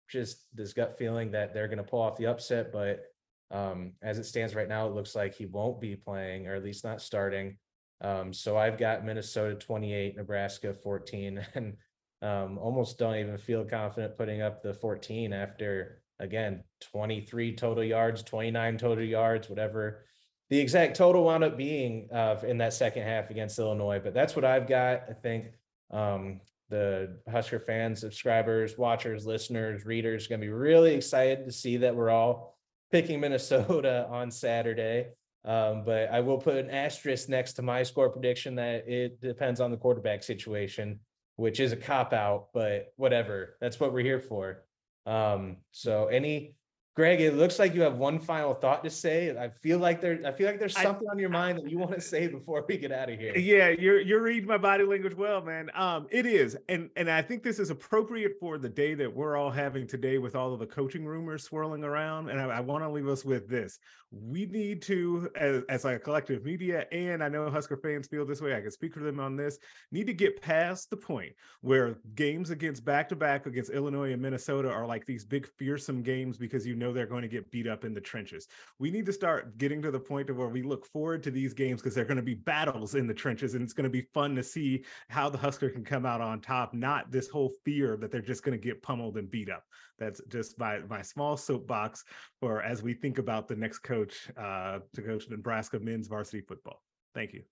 just 0.08 0.46
this 0.54 0.72
gut 0.72 0.98
feeling 0.98 1.32
that 1.32 1.54
they're 1.54 1.68
gonna 1.68 1.84
pull 1.84 2.00
off 2.00 2.16
the 2.16 2.26
upset, 2.26 2.72
but 2.72 3.04
um 3.50 3.92
as 4.02 4.18
it 4.18 4.24
stands 4.24 4.54
right 4.54 4.68
now, 4.68 4.86
it 4.86 4.94
looks 4.94 5.14
like 5.14 5.34
he 5.34 5.46
won't 5.46 5.80
be 5.80 5.96
playing, 5.96 6.46
or 6.46 6.54
at 6.54 6.64
least 6.64 6.84
not 6.84 7.00
starting. 7.00 7.58
Um, 8.00 8.32
so 8.32 8.56
I've 8.56 8.78
got 8.78 9.04
Minnesota 9.04 9.54
twenty-eight, 9.54 10.16
Nebraska 10.16 10.74
fourteen, 10.74 11.44
and 11.54 11.76
um 12.22 12.58
almost 12.58 12.98
don't 12.98 13.16
even 13.16 13.38
feel 13.38 13.64
confident 13.64 14.16
putting 14.16 14.42
up 14.42 14.62
the 14.62 14.74
fourteen 14.74 15.32
after 15.32 16.02
again, 16.18 16.64
twenty-three 16.80 17.54
total 17.54 17.84
yards, 17.84 18.22
twenty-nine 18.22 18.78
total 18.78 19.04
yards, 19.04 19.48
whatever 19.48 20.04
the 20.48 20.58
exact 20.60 20.96
total 20.96 21.24
wound 21.24 21.42
up 21.44 21.56
being 21.56 22.08
uh 22.12 22.36
in 22.46 22.58
that 22.58 22.72
second 22.72 23.02
half 23.02 23.30
against 23.30 23.58
Illinois, 23.58 24.00
but 24.02 24.14
that's 24.14 24.34
what 24.34 24.44
I've 24.44 24.66
got. 24.66 25.04
I 25.08 25.12
think 25.12 25.46
um 25.90 26.40
the 26.68 27.18
Husker 27.30 27.60
fans, 27.60 28.00
subscribers, 28.00 28.76
watchers, 28.76 29.24
listeners, 29.24 29.84
readers 29.84 30.26
gonna 30.26 30.40
be 30.40 30.48
really 30.48 30.94
excited 30.94 31.44
to 31.44 31.52
see 31.52 31.76
that 31.78 31.94
we're 31.94 32.10
all 32.10 32.58
picking 32.90 33.20
Minnesota 33.20 34.06
on 34.10 34.30
Saturday. 34.30 35.08
Um, 35.44 35.84
but 35.84 36.10
I 36.10 36.20
will 36.20 36.38
put 36.38 36.56
an 36.56 36.70
asterisk 36.70 37.28
next 37.28 37.52
to 37.54 37.62
my 37.62 37.84
score 37.84 38.10
prediction 38.10 38.56
that 38.56 38.88
it 38.88 39.20
depends 39.20 39.60
on 39.60 39.70
the 39.70 39.76
quarterback 39.76 40.24
situation, 40.24 40.98
which 41.36 41.60
is 41.60 41.70
a 41.70 41.76
cop 41.76 42.12
out, 42.12 42.48
but 42.52 42.92
whatever. 42.96 43.56
That's 43.60 43.78
what 43.78 43.92
we're 43.92 44.00
here 44.00 44.20
for. 44.20 44.64
Um, 45.06 45.58
so 45.70 46.06
any 46.06 46.56
Greg, 46.96 47.20
it 47.20 47.34
looks 47.34 47.58
like 47.58 47.74
you 47.74 47.82
have 47.82 47.98
one 47.98 48.18
final 48.18 48.54
thought 48.54 48.82
to 48.82 48.88
say. 48.88 49.36
I 49.36 49.50
feel 49.50 49.78
like 49.78 50.00
there, 50.00 50.18
I 50.24 50.32
feel 50.32 50.46
like 50.46 50.58
there's 50.58 50.74
I- 50.76 50.82
something 50.82 51.06
on 51.10 51.18
your 51.18 51.28
mind 51.28 51.58
that 51.58 51.70
you 51.70 51.76
want 51.78 51.92
to 51.92 52.00
say 52.00 52.26
before 52.26 52.64
we 52.66 52.78
get 52.78 52.90
out 52.90 53.10
of 53.10 53.18
here. 53.18 53.36
Yeah, 53.36 53.68
you're 53.68 54.00
you're 54.00 54.22
reading 54.22 54.48
my 54.48 54.56
body 54.56 54.82
language 54.82 55.14
well, 55.14 55.42
man. 55.42 55.70
Um, 55.74 56.06
it 56.10 56.24
is, 56.24 56.56
and 56.70 56.88
and 56.96 57.10
I 57.10 57.20
think 57.20 57.42
this 57.42 57.58
is 57.58 57.68
appropriate 57.68 58.36
for 58.40 58.56
the 58.56 58.70
day 58.70 58.94
that 58.94 59.14
we're 59.14 59.36
all 59.36 59.50
having 59.50 59.86
today 59.86 60.16
with 60.16 60.34
all 60.34 60.54
of 60.54 60.58
the 60.58 60.66
coaching 60.66 61.04
rumors 61.04 61.44
swirling 61.44 61.84
around. 61.84 62.30
And 62.30 62.40
I, 62.40 62.46
I 62.46 62.60
want 62.60 62.82
to 62.82 62.88
leave 62.88 63.08
us 63.08 63.26
with 63.26 63.46
this: 63.46 63.78
we 64.10 64.46
need 64.46 64.80
to, 64.82 65.30
as 65.36 65.64
as 65.68 65.84
a 65.84 65.98
collective 65.98 66.46
media, 66.46 66.86
and 66.92 67.22
I 67.22 67.28
know 67.28 67.50
Husker 67.50 67.76
fans 67.76 68.06
feel 68.08 68.24
this 68.24 68.40
way. 68.40 68.56
I 68.56 68.62
can 68.62 68.70
speak 68.70 68.94
for 68.94 69.00
them 69.00 69.20
on 69.20 69.36
this. 69.36 69.58
Need 69.92 70.06
to 70.06 70.14
get 70.14 70.40
past 70.40 70.88
the 70.88 70.96
point 70.96 71.34
where 71.60 71.98
games 72.14 72.48
against 72.48 72.86
back 72.86 73.06
to 73.10 73.16
back 73.16 73.44
against 73.44 73.70
Illinois 73.70 74.12
and 74.12 74.22
Minnesota 74.22 74.70
are 74.70 74.86
like 74.86 75.04
these 75.04 75.26
big 75.26 75.46
fearsome 75.58 76.02
games 76.02 76.38
because 76.38 76.66
you 76.66 76.74
know 76.74 76.85
they're 76.92 77.06
going 77.06 77.22
to 77.22 77.28
get 77.28 77.50
beat 77.50 77.66
up 77.66 77.84
in 77.84 77.94
the 77.94 78.00
trenches 78.00 78.48
we 78.78 78.90
need 78.90 79.06
to 79.06 79.12
start 79.12 79.56
getting 79.58 79.80
to 79.82 79.90
the 79.90 79.98
point 79.98 80.30
of 80.30 80.36
where 80.36 80.48
we 80.48 80.62
look 80.62 80.86
forward 80.86 81.22
to 81.22 81.30
these 81.30 81.54
games 81.54 81.80
because 81.80 81.94
they're 81.94 82.04
going 82.04 82.16
to 82.16 82.22
be 82.22 82.34
battles 82.34 82.94
in 82.94 83.06
the 83.06 83.14
trenches 83.14 83.54
and 83.54 83.62
it's 83.62 83.72
going 83.72 83.84
to 83.84 83.90
be 83.90 84.02
fun 84.12 84.34
to 84.34 84.42
see 84.42 84.84
how 85.08 85.28
the 85.28 85.38
Husker 85.38 85.70
can 85.70 85.84
come 85.84 86.06
out 86.06 86.20
on 86.20 86.40
top, 86.40 86.74
not 86.74 87.10
this 87.10 87.28
whole 87.28 87.52
fear 87.64 87.96
that 87.96 88.10
they're 88.10 88.20
just 88.20 88.42
going 88.42 88.58
to 88.58 88.64
get 88.64 88.82
pummeled 88.82 89.16
and 89.16 89.30
beat 89.30 89.50
up. 89.50 89.64
That's 89.98 90.20
just 90.28 90.58
my 90.58 90.80
my 90.80 91.02
small 91.02 91.36
soapbox 91.36 92.04
for 92.40 92.62
as 92.62 92.82
we 92.82 92.94
think 92.94 93.18
about 93.18 93.48
the 93.48 93.56
next 93.56 93.78
coach 93.78 94.28
uh, 94.36 94.80
to 94.94 95.02
coach 95.02 95.28
Nebraska 95.30 95.78
men's 95.78 96.08
varsity 96.08 96.42
football. 96.42 96.82
Thank 97.14 97.32
you. 97.32 97.42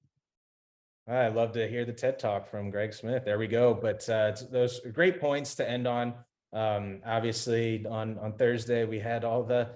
I 1.07 1.29
love 1.29 1.53
to 1.53 1.69
hear 1.69 1.85
the 1.85 1.93
TED 1.93 2.19
talk 2.19 2.49
from 2.49 2.71
Greg 2.71 2.95
Smith. 2.95 3.25
There 3.25 3.39
we 3.39 3.47
go. 3.47 3.75
But 3.75 4.09
uh, 4.09 4.33
those 4.51 4.81
great 4.93 5.21
points 5.21 5.55
to 5.57 5.69
end 5.69 5.87
on. 5.87 6.15
Um, 6.55 7.01
obviously, 7.05 7.85
on 7.87 8.19
on 8.19 8.35
Thursday 8.35 8.85
we 8.85 9.01
had 9.01 9.25
all 9.25 9.43
the 9.43 9.71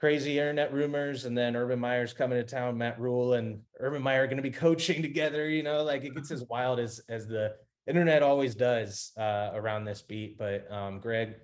crazy 0.00 0.38
internet 0.38 0.72
rumors, 0.72 1.24
and 1.24 1.38
then 1.38 1.56
Urban 1.56 1.78
Meyer's 1.78 2.12
coming 2.12 2.36
to 2.38 2.44
town. 2.44 2.76
Matt 2.76 3.00
Rhule 3.00 3.34
and 3.34 3.60
Urban 3.80 4.02
Meyer 4.02 4.24
are 4.24 4.26
going 4.26 4.36
to 4.36 4.42
be 4.42 4.50
coaching 4.66 5.00
together. 5.00 5.48
You 5.48 5.62
know, 5.62 5.84
like 5.84 6.04
it 6.04 6.14
gets 6.14 6.30
as 6.30 6.44
wild 6.44 6.80
as 6.80 7.00
as 7.08 7.26
the 7.26 7.54
internet 7.86 8.22
always 8.22 8.54
does 8.54 9.12
uh, 9.16 9.50
around 9.54 9.84
this 9.84 10.02
beat. 10.02 10.36
But 10.36 10.70
um, 10.72 11.00
Greg, 11.00 11.36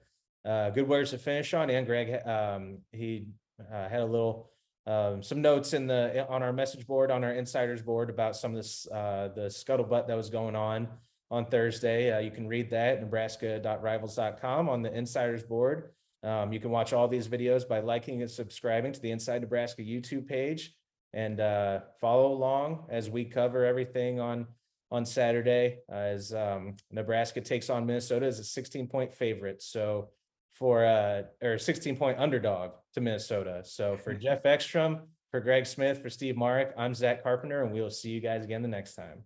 uh, 0.45 0.71
good 0.71 0.89
words 0.89 1.11
to 1.11 1.19
finish 1.19 1.55
on, 1.55 1.71
and 1.71 1.87
Greg, 1.87 2.27
um, 2.27 2.79
he 2.93 3.27
uh, 3.73 3.89
had 3.89 4.01
a 4.01 4.07
little 4.07 4.51
um, 4.87 5.23
some 5.23 5.41
notes 5.41 5.73
in 5.73 5.87
the 5.87 6.27
on 6.29 6.43
our 6.43 6.53
message 6.53 6.87
board 6.87 7.11
on 7.11 7.23
our 7.23 7.33
insiders 7.33 7.83
board 7.83 8.11
about 8.11 8.35
some 8.35 8.51
of 8.53 8.57
this 8.57 8.89
uh, 8.91 9.29
the 9.35 9.43
scuttlebutt 9.43 10.09
that 10.09 10.17
was 10.17 10.31
going 10.31 10.57
on 10.57 10.89
on 11.31 11.47
Thursday. 11.47 12.13
Uh, 12.13 12.19
you 12.19 12.31
can 12.31 12.47
read 12.47 12.71
that 12.71 12.95
at 12.95 13.01
nebraska.rivals.com 13.01 14.69
on 14.69 14.83
the 14.83 14.93
insiders 14.93 15.43
board. 15.43 15.91
Um, 16.23 16.53
you 16.53 16.61
can 16.61 16.71
watch 16.71 16.93
all 16.93 17.09
these 17.09 17.29
videos 17.29 17.67
by 17.67 17.81
liking 17.81 18.21
and 18.21 18.31
subscribing 18.31 18.93
to 18.93 19.01
the 19.01 19.11
Inside 19.11 19.41
Nebraska 19.43 19.83
YouTube 19.83 20.27
page 20.27 20.75
and 21.13 21.41
uh, 21.41 21.81
follow 22.01 22.33
along 22.33 22.87
as 22.91 23.09
we 23.09 23.25
cover 23.25 23.65
everything 23.65 24.21
on 24.21 24.47
on 24.93 25.07
Saturday 25.07 25.79
as 25.89 26.35
um, 26.35 26.75
Nebraska 26.91 27.41
takes 27.41 27.71
on 27.71 27.87
Minnesota 27.87 28.27
as 28.27 28.41
a 28.41 28.45
16 28.45 28.89
point 28.89 29.15
favorite. 29.15 29.63
So 29.63 30.09
for 30.53 30.85
uh 30.85 31.23
or 31.43 31.59
16 31.59 31.97
point 31.97 32.19
underdog 32.19 32.73
to 32.95 33.01
Minnesota. 33.01 33.63
So 33.65 33.97
for 33.97 34.15
Jeff 34.25 34.45
Ekstrom, 34.45 35.03
for 35.31 35.41
Greg 35.41 35.67
Smith, 35.67 36.03
for 36.03 36.11
Steve 36.11 36.37
Marik, 36.37 36.73
I'm 36.77 36.95
Zach 36.95 37.23
Carpenter, 37.23 37.63
and 37.63 37.73
we 37.73 37.81
will 37.81 37.91
see 37.91 38.11
you 38.11 38.21
guys 38.21 38.45
again 38.45 38.63
the 38.63 38.69
next 38.69 38.95
time. 38.95 39.23